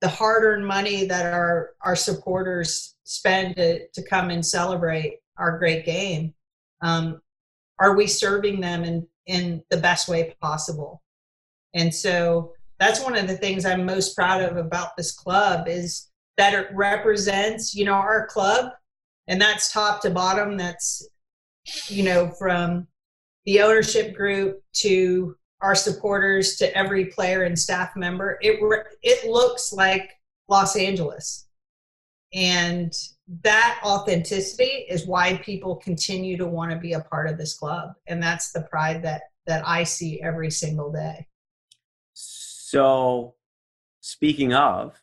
[0.02, 5.86] the hard-earned money that our our supporters spend to, to come and celebrate our great
[5.86, 6.34] game
[6.82, 7.22] um,
[7.80, 11.02] are we serving them in in the best way possible
[11.74, 12.54] and so
[12.86, 16.68] that's one of the things i'm most proud of about this club is that it
[16.74, 18.72] represents, you know, our club,
[19.28, 20.58] and that's top to bottom.
[20.58, 21.08] That's,
[21.88, 22.88] you know, from
[23.46, 28.38] the ownership group to our supporters to every player and staff member.
[28.42, 28.60] It
[29.02, 30.12] it looks like
[30.50, 31.48] Los Angeles,
[32.34, 32.94] and
[33.44, 37.94] that authenticity is why people continue to want to be a part of this club,
[38.08, 41.28] and that's the pride that that I see every single day.
[42.76, 43.36] So,
[44.02, 45.02] speaking of,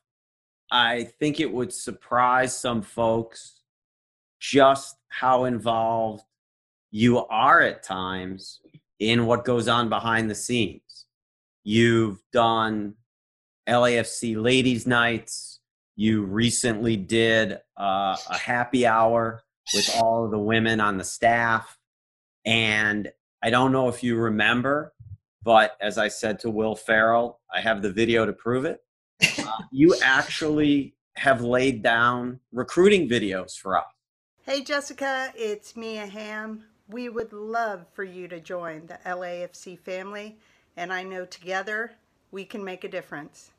[0.71, 3.63] I think it would surprise some folks
[4.39, 6.23] just how involved
[6.91, 8.61] you are at times
[8.99, 11.07] in what goes on behind the scenes.
[11.65, 12.93] You've done
[13.67, 15.61] LAFC ladies' nights.
[15.97, 21.79] You recently did uh, a happy hour with all of the women on the staff.
[22.45, 23.11] And
[23.43, 24.93] I don't know if you remember,
[25.45, 28.83] but as I said to Will Ferrell, I have the video to prove it.
[29.39, 33.85] Uh, you actually have laid down recruiting videos for us.
[34.45, 36.65] Hey Jessica, it's Mia Hamm.
[36.89, 40.39] We would love for you to join the LAFC family,
[40.77, 41.93] and I know together
[42.31, 43.51] we can make a difference.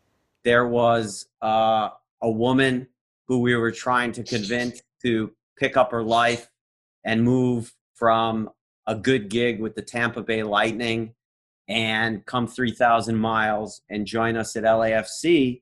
[0.43, 1.89] There was uh,
[2.21, 2.87] a woman
[3.27, 6.49] who we were trying to convince to pick up her life
[7.05, 8.49] and move from
[8.87, 11.13] a good gig with the Tampa Bay Lightning
[11.67, 15.61] and come 3,000 miles and join us at LAFC.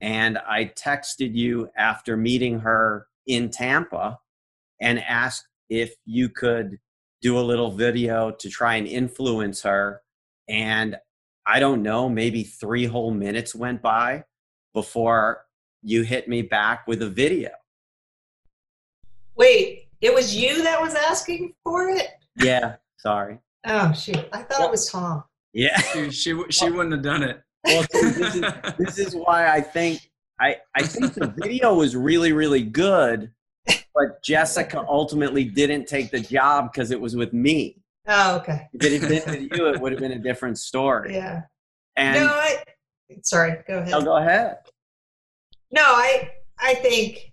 [0.00, 4.18] And I texted you after meeting her in Tampa
[4.80, 6.78] and asked if you could
[7.20, 10.02] do a little video to try and influence her.
[10.48, 10.96] And
[11.46, 14.24] I don't know, maybe three whole minutes went by
[14.74, 15.44] before
[15.82, 17.50] you hit me back with a video.
[19.34, 22.08] Wait, it was you that was asking for it?
[22.36, 23.38] Yeah, sorry.
[23.66, 24.28] Oh shoot!
[24.32, 25.24] I thought it was Tom.
[25.58, 25.76] Yeah.
[25.92, 27.42] she, she she wouldn't have done it.
[27.64, 28.44] Well, see, this is
[28.78, 30.08] this is why I think
[30.40, 33.32] I I think the video was really really good,
[33.66, 37.76] but Jessica ultimately didn't take the job because it was with me.
[38.06, 38.68] Oh, okay.
[38.72, 41.14] If it had been with you, it would have been a different story.
[41.14, 41.42] Yeah.
[41.96, 42.62] And no, I.
[43.22, 43.56] Sorry.
[43.66, 43.94] Go ahead.
[43.94, 44.58] oh, go ahead.
[45.72, 46.30] No, I
[46.60, 47.32] I think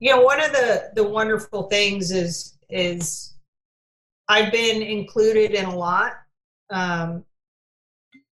[0.00, 3.36] you know one of the the wonderful things is is
[4.28, 6.12] I've been included in a lot,
[6.72, 7.24] um,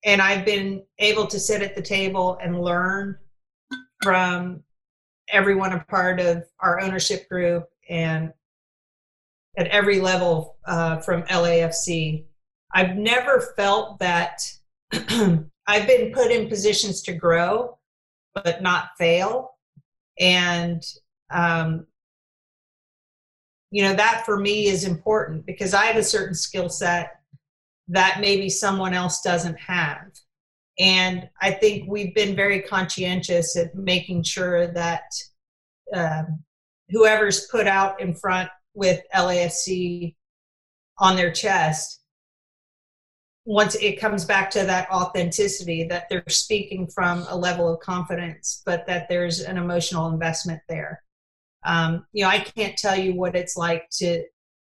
[0.05, 3.17] and I've been able to sit at the table and learn
[4.01, 4.63] from
[5.29, 8.33] everyone a part of our ownership group and
[9.57, 12.25] at every level uh, from LAFC.
[12.73, 14.41] I've never felt that
[14.93, 17.77] I've been put in positions to grow
[18.33, 19.51] but not fail.
[20.19, 20.83] And,
[21.31, 21.87] um,
[23.71, 27.18] you know, that for me is important because I have a certain skill set
[27.89, 30.11] that maybe someone else doesn't have.
[30.79, 35.03] And I think we've been very conscientious at making sure that
[35.93, 36.43] um,
[36.89, 40.15] whoever's put out in front with LAFC
[40.99, 41.99] on their chest
[43.45, 48.61] once it comes back to that authenticity that they're speaking from a level of confidence
[48.65, 51.01] but that there's an emotional investment there
[51.65, 54.23] um, you know i can't tell you what it's like to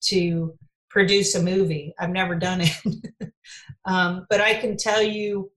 [0.02, 0.56] to
[0.90, 3.32] produce a movie i've never done it
[3.86, 5.50] um, but i can tell you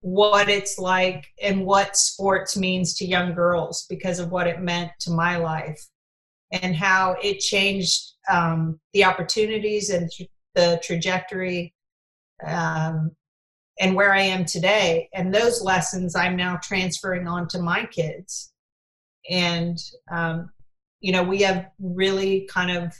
[0.00, 4.90] what it's like and what sports means to young girls because of what it meant
[4.98, 5.86] to my life
[6.50, 10.10] and how it changed um, the opportunities and
[10.54, 11.72] the trajectory
[12.46, 13.12] um,
[13.80, 15.08] and where I am today.
[15.14, 18.52] And those lessons I'm now transferring on to my kids.
[19.30, 19.78] And,
[20.10, 20.50] um,
[21.00, 22.92] you know, we have really kind of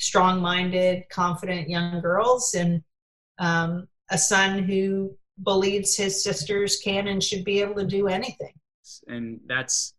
[0.00, 2.82] strong minded, confident young girls and
[3.38, 8.52] um, a son who believes his sisters can and should be able to do anything.
[9.06, 9.94] And that's,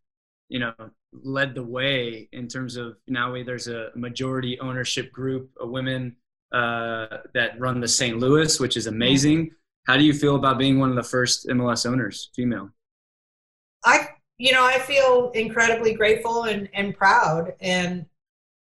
[0.50, 0.74] you know,
[1.14, 6.16] led the way in terms of now there's a majority ownership group of women
[6.52, 8.18] uh, that run the St.
[8.20, 9.52] Louis, which is amazing.
[9.88, 12.70] How do you feel about being one of the first MLS owners, female?
[13.84, 17.54] I, you know, I feel incredibly grateful and, and proud.
[17.62, 18.06] And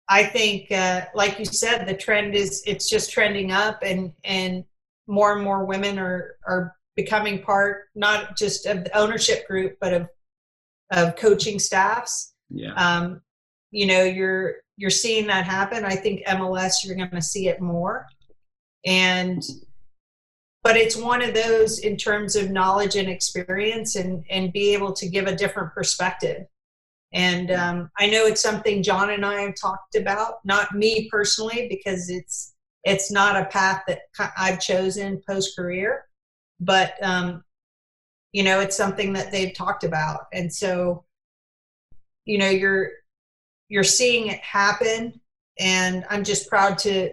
[0.10, 4.64] I think, uh, like you said, the trend is it's just trending up, and and
[5.08, 9.94] more and more women are are becoming part not just of the ownership group, but
[9.94, 10.08] of
[10.92, 12.34] of coaching staffs.
[12.50, 12.74] Yeah.
[12.74, 13.22] Um,
[13.72, 15.84] you know, you're you're seeing that happen.
[15.84, 18.06] I think MLS, you're going to see it more.
[18.86, 19.44] And,
[20.64, 24.94] but it's one of those in terms of knowledge and experience and, and be able
[24.94, 26.46] to give a different perspective.
[27.14, 31.68] And um, I know it's something John and I have talked about, not me personally,
[31.70, 32.54] because it's,
[32.84, 34.02] it's not a path that
[34.38, 36.06] I've chosen post career,
[36.60, 37.44] but, um,
[38.34, 40.26] you know, it's something that they've talked about.
[40.34, 41.06] And so,
[42.26, 42.92] you know, you're,
[43.70, 45.20] you're seeing it happen
[45.60, 47.12] and i'm just proud to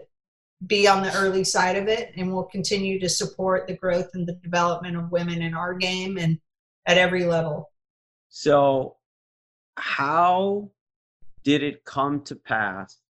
[0.66, 4.26] be on the early side of it and we'll continue to support the growth and
[4.26, 6.38] the development of women in our game and
[6.86, 7.70] at every level
[8.28, 8.96] so
[9.76, 10.70] how
[11.42, 13.00] did it come to pass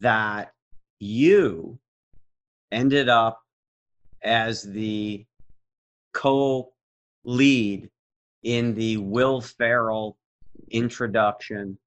[0.00, 0.52] that
[0.98, 1.78] you
[2.70, 3.40] ended up
[4.22, 5.24] as the
[6.12, 7.88] co-lead
[8.42, 10.16] in the will ferrell
[10.70, 11.78] introduction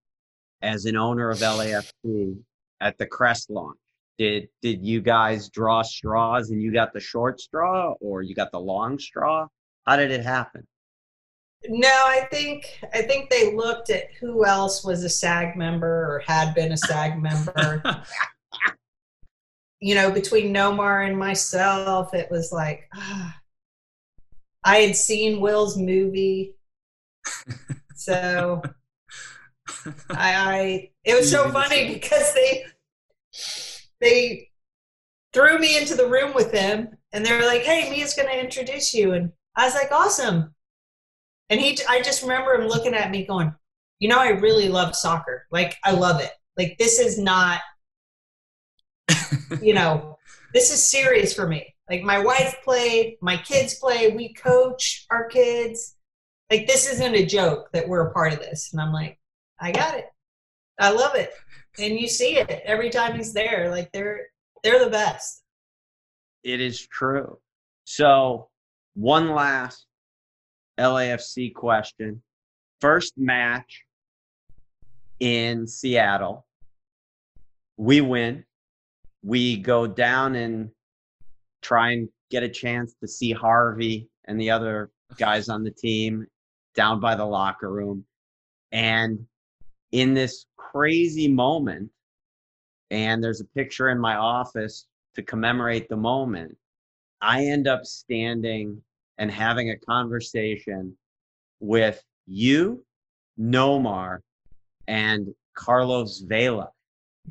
[0.62, 2.38] as an owner of LAFC
[2.80, 3.78] at the Crest launch.
[4.18, 8.52] Did did you guys draw straws and you got the short straw or you got
[8.52, 9.48] the long straw?
[9.86, 10.68] How did it happen?
[11.68, 16.24] No, I think I think they looked at who else was a SAG member or
[16.26, 17.84] had been a SAG member.
[19.80, 23.38] you know, between Nomar and myself, it was like ah.
[24.64, 26.56] I had seen Will's movie,
[27.96, 28.62] so
[30.10, 32.66] I, I it was so funny because they
[34.00, 34.50] they
[35.34, 38.40] threw me into the room with him and they were like, "Hey, Mia's going to
[38.40, 40.54] introduce you," and I was like, "Awesome."
[41.52, 43.54] And he, I just remember him looking at me, going,
[44.00, 45.46] "You know, I really love soccer.
[45.52, 46.32] Like, I love it.
[46.58, 47.60] Like, this is not,
[49.62, 50.18] you know,
[50.54, 51.76] this is serious for me.
[51.90, 55.98] Like, my wife played, my kids play, we coach our kids.
[56.50, 59.20] Like, this isn't a joke that we're a part of this." And I'm like,
[59.60, 60.06] "I got it.
[60.80, 61.34] I love it."
[61.78, 63.70] And you see it every time he's there.
[63.70, 64.28] Like, they're
[64.64, 65.44] they're the best.
[66.44, 67.40] It is true.
[67.84, 68.50] So,
[68.94, 69.86] one last
[70.78, 72.22] LAFC question.
[72.80, 73.84] First match
[75.20, 76.46] in Seattle.
[77.78, 78.44] We win.
[79.24, 80.72] We go down and
[81.62, 86.26] try and get a chance to see Harvey and the other guys on the team
[86.74, 88.06] down by the locker room.
[88.72, 89.26] And
[89.92, 91.92] in this crazy moment,
[92.90, 96.58] and there's a picture in my office to commemorate the moment.
[97.22, 98.82] I end up standing
[99.22, 100.98] and having a conversation
[101.60, 102.84] with you,
[103.40, 104.22] Nomar,
[104.88, 106.70] and Carlos Vela.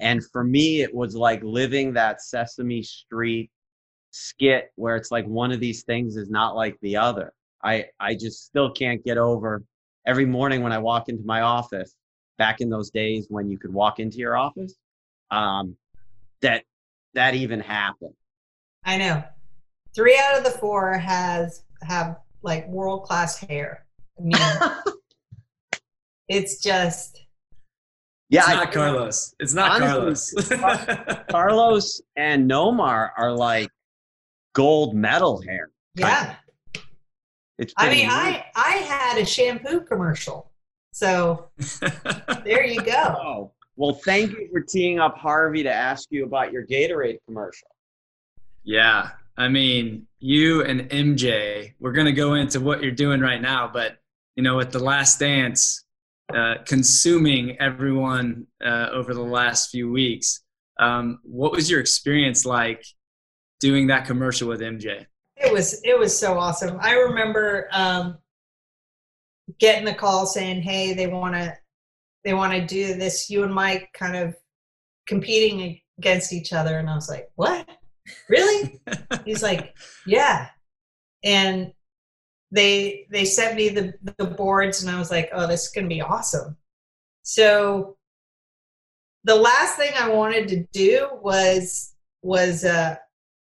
[0.00, 3.50] And for me, it was like living that Sesame Street
[4.12, 7.32] skit where it's like one of these things is not like the other.
[7.64, 9.64] I, I just still can't get over
[10.06, 11.96] every morning when I walk into my office,
[12.38, 14.76] back in those days when you could walk into your office
[15.32, 15.76] um,
[16.40, 16.62] that
[17.14, 18.14] that even happened.
[18.84, 19.24] I know.
[19.92, 23.86] Three out of the four has have like world class hair.
[24.18, 25.74] I mean,
[26.28, 27.26] it's just.
[28.28, 29.34] Yeah, it's not I, Carlos.
[29.40, 31.18] It's not honestly, Carlos.
[31.30, 33.70] Carlos and Nomar are like
[34.54, 35.70] gold medal hair.
[35.96, 36.36] Yeah.
[37.58, 40.50] It's I mean, I I had a shampoo commercial,
[40.92, 41.50] so
[42.44, 43.16] there you go.
[43.22, 47.68] Oh, well, thank you for teeing up Harvey to ask you about your Gatorade commercial.
[48.62, 49.10] Yeah.
[49.40, 53.70] I mean, you and MJ, we're going to go into what you're doing right now,
[53.72, 53.98] but,
[54.36, 55.84] you know, with The Last Dance
[56.34, 60.42] uh, consuming everyone uh, over the last few weeks,
[60.78, 62.84] um, what was your experience like
[63.60, 65.06] doing that commercial with MJ?
[65.36, 66.76] It was it was so awesome.
[66.80, 68.18] I remember um,
[69.58, 71.56] getting the call saying, "Hey, they want to
[72.24, 74.34] they want to do this you and mike kind of
[75.06, 77.68] competing against each other and i was like what
[78.28, 78.80] really?
[79.24, 80.48] He's like yeah.
[81.24, 81.72] And
[82.50, 85.88] they they sent me the the boards and i was like oh this is going
[85.88, 86.56] to be awesome.
[87.22, 87.96] So
[89.24, 92.96] the last thing i wanted to do was was uh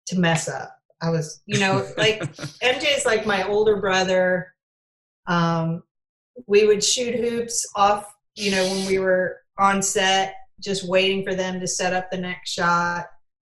[0.07, 0.75] to mess up.
[1.01, 2.21] I was you know like
[2.63, 4.53] mj is like my older brother.
[5.27, 5.83] Um
[6.47, 11.35] we would shoot hoops off you know, when we were on set, just waiting for
[11.35, 13.07] them to set up the next shot.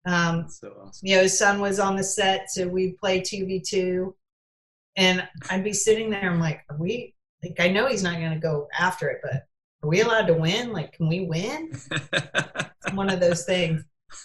[0.05, 1.07] Um, so awesome.
[1.07, 4.13] You know, his son was on the set, so we'd play 2v2.
[4.97, 8.33] And I'd be sitting there, I'm like, are we, like, I know he's not going
[8.33, 9.45] to go after it, but
[9.83, 10.73] are we allowed to win?
[10.73, 11.71] Like, can we win?
[12.93, 13.83] one of those things.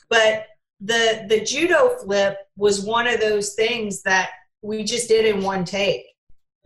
[0.08, 0.46] But
[0.80, 4.30] the the judo flip was one of those things that
[4.62, 6.04] we just did in one take.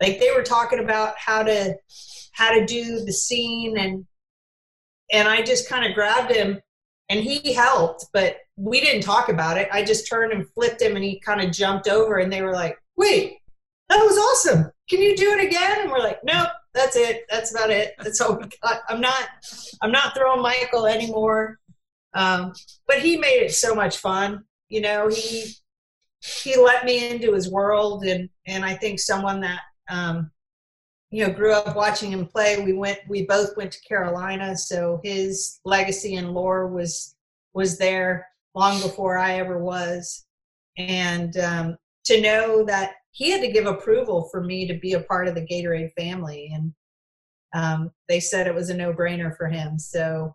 [0.01, 1.75] Like they were talking about how to
[2.33, 4.05] how to do the scene and
[5.13, 6.59] and I just kind of grabbed him
[7.09, 9.67] and he helped, but we didn't talk about it.
[9.71, 12.53] I just turned and flipped him and he kind of jumped over and they were
[12.53, 13.37] like, wait,
[13.89, 14.71] that was awesome.
[14.87, 15.81] Can you do it again?
[15.81, 17.25] And we're like, nope, that's it.
[17.29, 17.95] That's about it.
[17.97, 18.81] That's all we got.
[18.87, 19.29] I'm not,
[19.81, 21.57] I'm not throwing Michael anymore.
[22.13, 22.53] Um,
[22.87, 24.43] but he made it so much fun.
[24.69, 25.55] You know, he,
[26.19, 30.29] he let me into his world and, and I think someone that, um,
[31.09, 35.01] you know grew up watching him play we went we both went to carolina so
[35.03, 37.17] his legacy and lore was
[37.53, 40.25] was there long before i ever was.
[40.77, 45.01] And um, to know that he had to give approval for me to be a
[45.01, 46.73] part of the gatorade family and
[47.53, 49.77] um, they said it was a no-brainer for him.
[49.77, 50.33] So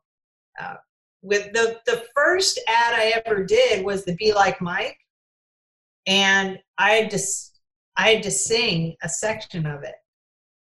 [0.60, 0.74] uh,
[1.22, 4.98] with the the first ad i ever did was the be like mike.
[6.06, 7.18] And i had to
[7.96, 9.94] i had to sing a section of it.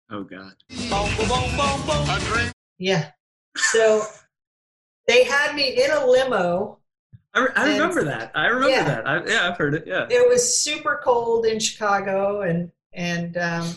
[0.10, 0.54] Oh God.
[2.80, 3.12] Yeah.
[3.56, 4.04] So
[5.08, 6.80] they had me in a limo
[7.34, 8.32] I, re- I remember that.
[8.36, 8.84] I remember Yeah.
[8.84, 9.08] that.
[9.08, 9.84] I, yeah, I've heard it.
[9.88, 10.06] Yeah.
[10.10, 13.76] it was super cold in Chicago, and and um,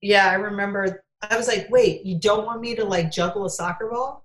[0.00, 1.02] yeah, I remember.
[1.28, 4.24] I was like, "Wait, you don't want me to like juggle a soccer ball?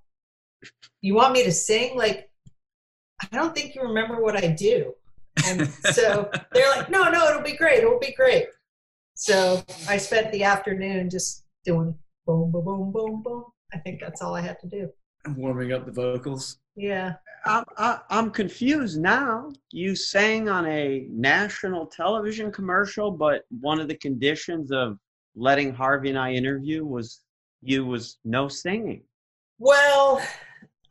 [1.02, 1.98] You want me to sing?
[1.98, 2.30] Like,
[3.32, 4.94] I don't think you remember what I do."
[5.48, 7.80] And so they're like, "No, no, it'll be great.
[7.80, 8.48] It'll be great."
[9.16, 13.46] So I spent the afternoon just doing boom, boom, boom, boom, boom.
[13.74, 14.90] I think that's all I had to do.
[15.36, 16.58] warming up the vocals.
[16.80, 17.16] Yeah.
[17.46, 19.52] I'm, I- I'm confused now.
[19.72, 24.98] You sang on a national television commercial, but one of the conditions of
[25.36, 27.22] letting Harvey and I interview was
[27.62, 29.04] you was no singing.
[29.58, 30.22] Well,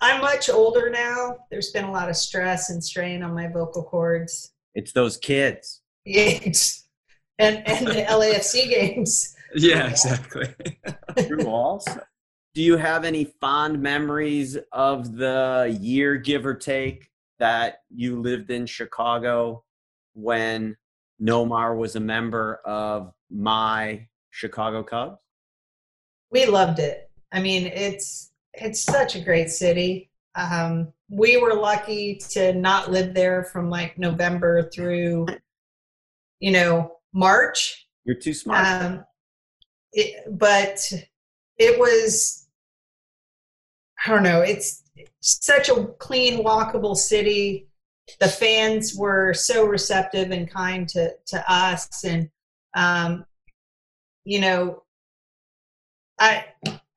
[0.00, 1.36] I'm much older now.
[1.50, 4.52] There's been a lot of stress and strain on my vocal cords.
[4.74, 5.80] It's those kids.
[6.04, 6.86] Yes.
[7.38, 9.34] And and the LAFC games.
[9.54, 10.54] Yeah, exactly.
[11.26, 12.02] True also.
[12.54, 18.50] Do you have any fond memories of the year, give or take, that you lived
[18.50, 19.64] in Chicago
[20.14, 20.76] when
[21.22, 25.18] Nomar was a member of my Chicago Cubs?
[26.30, 27.10] We loved it.
[27.32, 30.10] I mean, it's it's such a great city.
[30.34, 35.26] Um, we were lucky to not live there from like November through,
[36.40, 37.88] you know, March.
[38.04, 38.66] You're too smart.
[38.66, 39.04] Um,
[39.92, 40.80] it, but
[41.58, 42.46] it was,
[44.04, 44.84] I don't know, it's
[45.20, 47.68] such a clean, walkable city.
[48.20, 52.04] The fans were so receptive and kind to, to us.
[52.04, 52.30] And,
[52.74, 53.26] um,
[54.24, 54.84] you know,
[56.18, 56.46] I,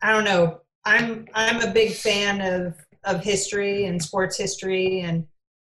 [0.01, 0.61] I don't know.
[0.85, 5.27] I'm, I'm a big fan of, of history and sports history and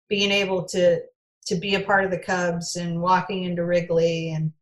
[0.08, 1.00] being able to,
[1.46, 4.52] to be a part of the Cubs and walking into Wrigley and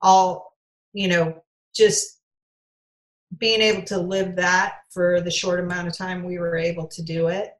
[0.00, 0.56] all,
[0.92, 1.42] you know,
[1.74, 2.21] just
[3.38, 7.02] being able to live that for the short amount of time we were able to
[7.02, 7.50] do it.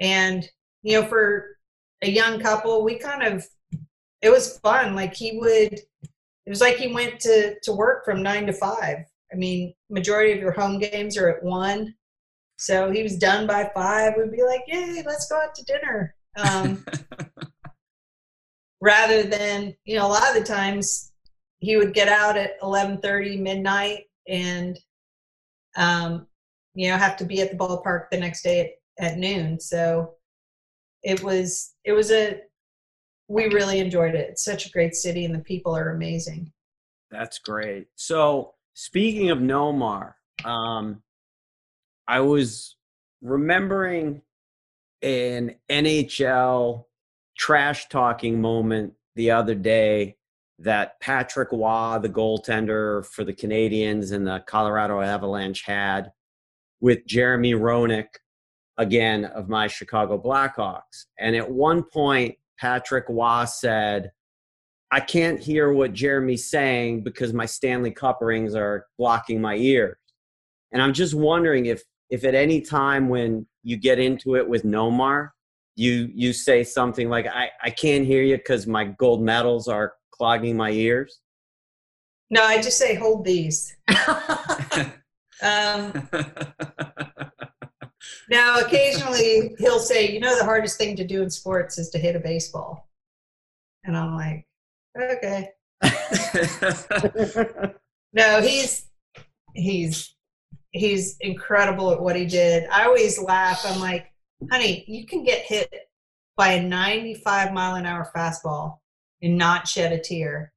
[0.00, 0.48] And,
[0.82, 1.56] you know, for
[2.02, 3.46] a young couple, we kind of,
[4.22, 4.94] it was fun.
[4.94, 8.98] Like he would, it was like he went to, to work from nine to five.
[9.32, 11.94] I mean, majority of your home games are at one.
[12.56, 14.14] So he was done by five.
[14.16, 16.14] We'd be like, yay, let's go out to dinner.
[16.36, 16.84] Um,
[18.80, 21.12] rather than, you know, a lot of the times
[21.58, 24.78] he would get out at 11:30 midnight and
[25.76, 26.26] um,
[26.74, 29.60] you know have to be at the ballpark the next day at, at noon.
[29.60, 30.14] So
[31.02, 32.40] it was it was a
[33.28, 34.28] we really enjoyed it.
[34.30, 36.52] It's such a great city and the people are amazing.
[37.10, 37.86] That's great.
[37.94, 40.14] So speaking of Nomar,
[40.44, 41.02] um,
[42.06, 42.76] I was
[43.22, 44.20] remembering
[45.02, 46.84] an NHL
[47.38, 50.16] trash talking moment the other day
[50.58, 56.12] that Patrick Roy, the goaltender for the Canadiens and the Colorado Avalanche, had
[56.80, 58.06] with Jeremy Roenick,
[58.78, 61.06] again of my Chicago Blackhawks.
[61.18, 64.10] And at one point, Patrick Roy said,
[64.90, 69.96] I can't hear what Jeremy's saying because my Stanley Cup rings are blocking my ears.
[70.72, 74.62] And I'm just wondering if if at any time when you get into it with
[74.62, 75.30] Nomar,
[75.74, 79.94] you you say something like I, I can't hear you because my gold medals are
[80.16, 81.20] clogging my ears.
[82.30, 83.76] no i just say hold these
[85.42, 86.08] um,
[88.30, 91.98] now occasionally he'll say you know the hardest thing to do in sports is to
[91.98, 92.88] hit a baseball
[93.84, 94.46] and i'm like
[94.98, 95.50] okay
[98.14, 98.86] No, he's
[99.54, 100.14] he's
[100.70, 102.68] he's incredible at what he did.
[102.70, 103.62] I always laugh.
[103.66, 104.06] I'm like,
[104.50, 105.68] honey, you can get hit
[106.36, 108.78] by a 95 mile an hour fastball
[109.24, 110.52] and not shed a tear,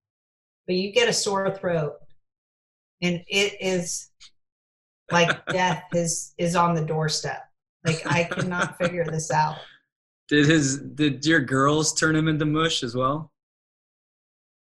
[0.68, 1.94] but you get a sore throat,
[3.02, 4.10] and it is
[5.12, 7.44] like death is is on the doorstep.
[7.86, 9.56] Like I cannot figure this out.
[10.28, 13.32] did his did your girls turn him into mush as well?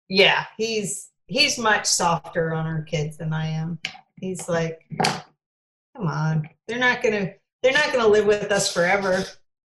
[0.09, 3.79] Yeah, he's he's much softer on our kids than I am.
[4.19, 7.31] He's like, come on, they're not gonna
[7.63, 9.23] they're not gonna live with us forever.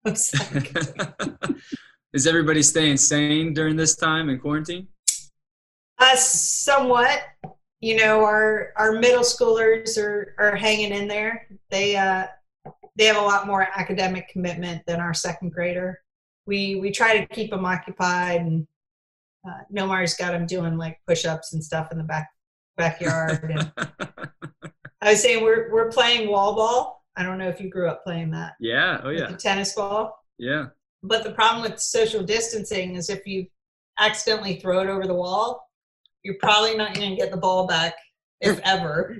[0.06, 0.72] Like,
[2.16, 4.88] Is everybody staying sane during this time in quarantine?
[6.00, 7.24] uh, somewhat,
[7.82, 11.46] you know, our our middle schoolers are are hanging in there.
[11.70, 12.28] They uh
[12.96, 16.00] they have a lot more academic commitment than our second grader.
[16.46, 18.66] We we try to keep them occupied and
[19.46, 22.30] uh, Nomar's got them doing like push-ups and stuff in the back
[22.78, 23.74] backyard and
[25.02, 27.04] I was saying we're we're playing wall ball.
[27.18, 28.54] I don't know if you grew up playing that.
[28.62, 29.02] yeah.
[29.04, 29.36] Oh yeah.
[29.36, 30.18] Tennis ball.
[30.38, 30.68] Yeah.
[31.08, 33.46] But the problem with social distancing is if you
[34.00, 35.70] accidentally throw it over the wall,
[36.24, 37.94] you're probably not going to get the ball back,
[38.42, 39.18] if ever,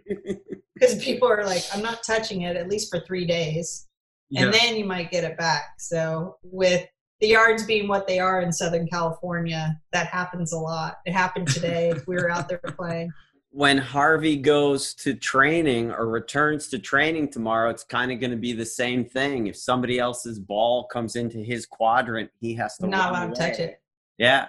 [0.74, 3.88] because people are like, "I'm not touching it at least for three days."
[4.36, 4.60] and Yeah.
[4.60, 5.76] then you might get it back.
[5.78, 6.88] So with
[7.22, 10.98] the yards being what they are in Southern California, that happens a lot.
[11.06, 11.94] It happened today.
[12.08, 13.12] we were out there playing.
[13.56, 18.36] When Harvey goes to training or returns to training tomorrow, it's kind of going to
[18.38, 19.48] be the same thing.
[19.48, 23.42] If somebody else's ball comes into his quadrant, he has to not run allowed to
[23.42, 23.80] touch it.
[24.18, 24.48] Yeah,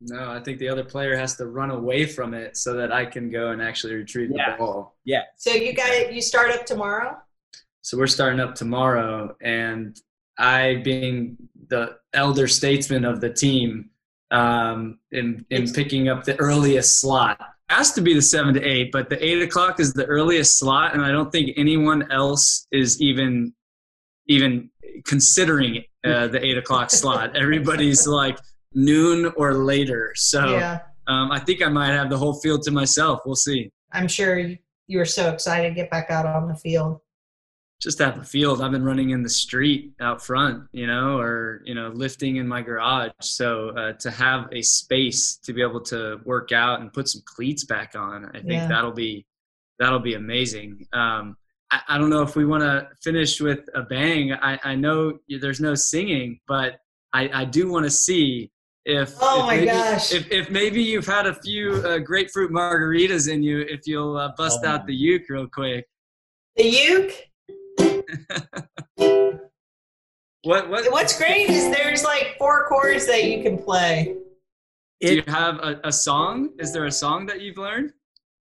[0.00, 3.04] No, I think the other player has to run away from it so that I
[3.06, 4.50] can go and actually retrieve Yeah.
[4.52, 4.96] the ball.
[5.04, 5.22] yeah.
[5.36, 7.18] So you guys, you start up tomorrow.
[7.82, 9.96] So we're starting up tomorrow, and
[10.38, 11.36] I, being
[11.68, 13.90] the elder statesman of the team,
[14.32, 17.38] um, in in picking up the earliest slot.
[17.70, 20.92] Has to be the seven to eight, but the eight o'clock is the earliest slot,
[20.92, 23.54] and I don't think anyone else is even
[24.26, 24.70] even
[25.06, 27.36] considering uh, the eight o'clock slot.
[27.36, 28.36] Everybody's like
[28.74, 30.12] noon or later.
[30.16, 33.20] So Yeah, um, I think I might have the whole field to myself.
[33.24, 33.70] We'll see.
[33.92, 34.58] I'm sure you,
[34.88, 37.00] you were so excited to get back out on the field.
[37.80, 38.60] Just to have a field.
[38.60, 42.46] I've been running in the street out front, you know, or you know, lifting in
[42.46, 43.10] my garage.
[43.20, 47.22] So uh, to have a space to be able to work out and put some
[47.24, 48.68] cleats back on, I think Yeah.
[48.68, 49.26] that'll be
[49.78, 50.86] that'll be amazing.
[50.92, 51.36] Um,
[51.70, 54.32] I, I don't know if we want to finish with a bang.
[54.34, 56.80] I, I know there's no singing, but
[57.14, 58.50] I, I do want to see
[58.84, 60.12] if Oh if my maybe, gosh.
[60.12, 64.32] if, if maybe you've had a few uh, grapefruit margaritas in you, if you'll uh,
[64.36, 65.86] bust Oh out the uke real quick.
[66.56, 67.29] The uke.
[70.42, 74.16] What what What's great is there's like four chords that you can play.
[75.02, 76.50] Do you have a, a song?
[76.58, 77.92] Is there a song that you've learned?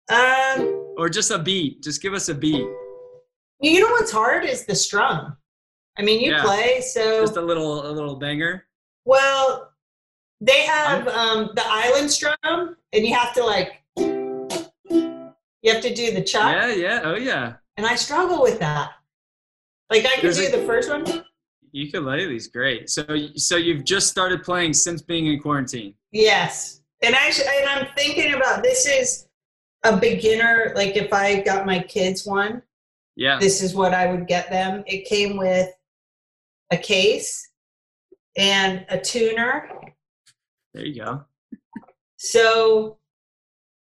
[0.09, 1.83] Um, Or just a beat?
[1.83, 2.65] Just give us a beat.
[3.61, 5.37] you know what's hard is the strum.
[5.99, 6.43] I mean, you Yeah.
[6.45, 8.65] play so Just a little a little banger.
[9.05, 9.73] well.
[10.41, 12.37] They have um, the island strum,
[12.93, 17.55] and you have to like you have to do the chop, Yeah, yeah, oh yeah.
[17.77, 18.93] and I struggle with that.
[19.91, 21.25] Like I could There's do a- the first one.
[21.75, 22.89] Ukulele's great.
[22.89, 23.05] So
[23.37, 25.95] so you've just started playing since being in quarantine.
[26.13, 29.27] Yes, and actually, and I'm thinking about this is
[29.85, 30.73] a beginner.
[30.75, 32.63] Like if I got my kids one,
[33.17, 33.39] Yeah.
[33.39, 34.83] this is what I would get them.
[34.87, 35.69] It came with
[36.71, 37.51] a case
[38.37, 39.71] and a tuner.
[40.73, 41.25] There you go.
[42.17, 42.99] So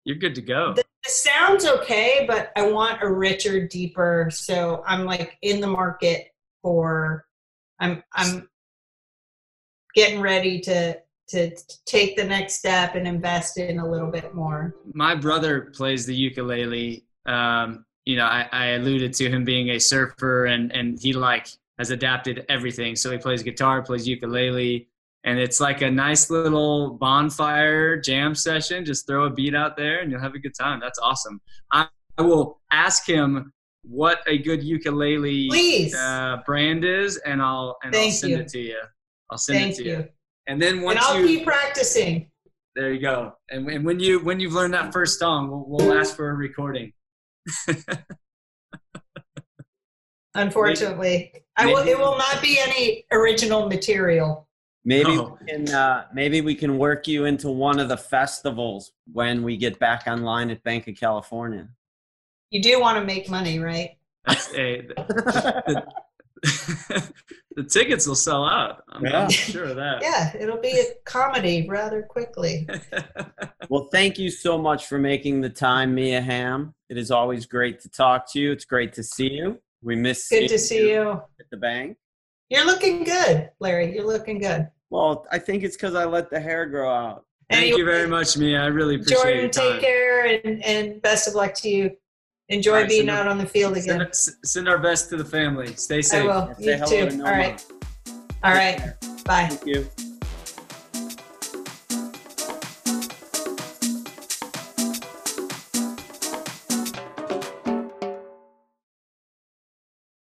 [0.06, 0.74] You're good to go.
[0.74, 4.30] the, the sound's okay, but I want a richer, deeper.
[4.32, 7.26] So I'm like in the market for.
[7.80, 8.48] I'm I'm
[9.96, 10.98] getting ready to
[11.30, 11.56] to
[11.86, 14.76] take the next step and invest in a little bit more.
[14.94, 17.06] My brother plays the ukulele.
[17.26, 21.48] Um, you know, I, I alluded to him being a surfer and and he like
[21.78, 22.96] has adapted everything.
[22.96, 24.88] So he plays guitar, plays ukulele,
[25.24, 28.84] and it's like a nice little bonfire jam session.
[28.86, 30.80] Just throw a beat out there and you'll have a good time.
[30.80, 31.40] That's awesome.
[31.72, 33.54] I, I will ask him
[33.84, 38.40] what a good ukulele uh, brand is, and I'll and I'll send you.
[38.40, 38.80] it to you.
[39.30, 39.98] I'll send thank it to you.
[39.98, 40.08] you.
[40.48, 42.30] And then once And I'll you keep practicing.
[42.76, 43.34] there you go.
[43.50, 46.34] And, and when you when you've learned that first song, we'll, we'll ask for a
[46.34, 46.94] recording.
[50.36, 51.80] Unfortunately, I will.
[51.88, 54.48] It will not be any original material.
[54.84, 55.38] Maybe Oh.
[55.40, 59.56] we can uh, maybe we can work you into one of the festivals when we
[59.58, 61.70] get back online at Banc of California.
[62.50, 63.92] You do want to make money, right?
[64.28, 65.84] That's a, the,
[67.56, 68.84] the tickets will sell out.
[68.90, 69.28] I'm, Yeah.
[69.30, 70.02] Sure of that.
[70.02, 72.68] Yeah, it'll be a comedy rather quickly.
[73.70, 76.74] Well, thank you so much for making the time, Mia Hamm.
[76.90, 78.52] It is always great to talk to you.
[78.52, 79.62] It's great to see you.
[79.82, 81.12] We miss Good to seeing see you.
[81.40, 81.96] at the bank.
[82.52, 83.96] You're looking good, Larry.
[83.96, 84.68] You're looking good.
[84.90, 87.24] Well, I think it's because I let the hair grow out.
[87.50, 88.62] Thank you very much, Mia.
[88.62, 89.24] I really appreciate it.
[89.24, 89.72] Jordan, your time.
[89.72, 91.92] take care and, and best of luck to you.
[92.50, 94.08] Enjoy All right, being out our- on the field Send, again.
[94.10, 95.74] s- send our best to the family.
[95.78, 96.30] Stay safe.
[96.30, 96.58] I safe.
[96.60, 96.66] will.
[96.66, 97.18] You hello too.
[97.24, 97.66] All right.
[98.44, 98.80] All right.
[99.24, 99.48] Bye.
[99.48, 99.88] Thank you.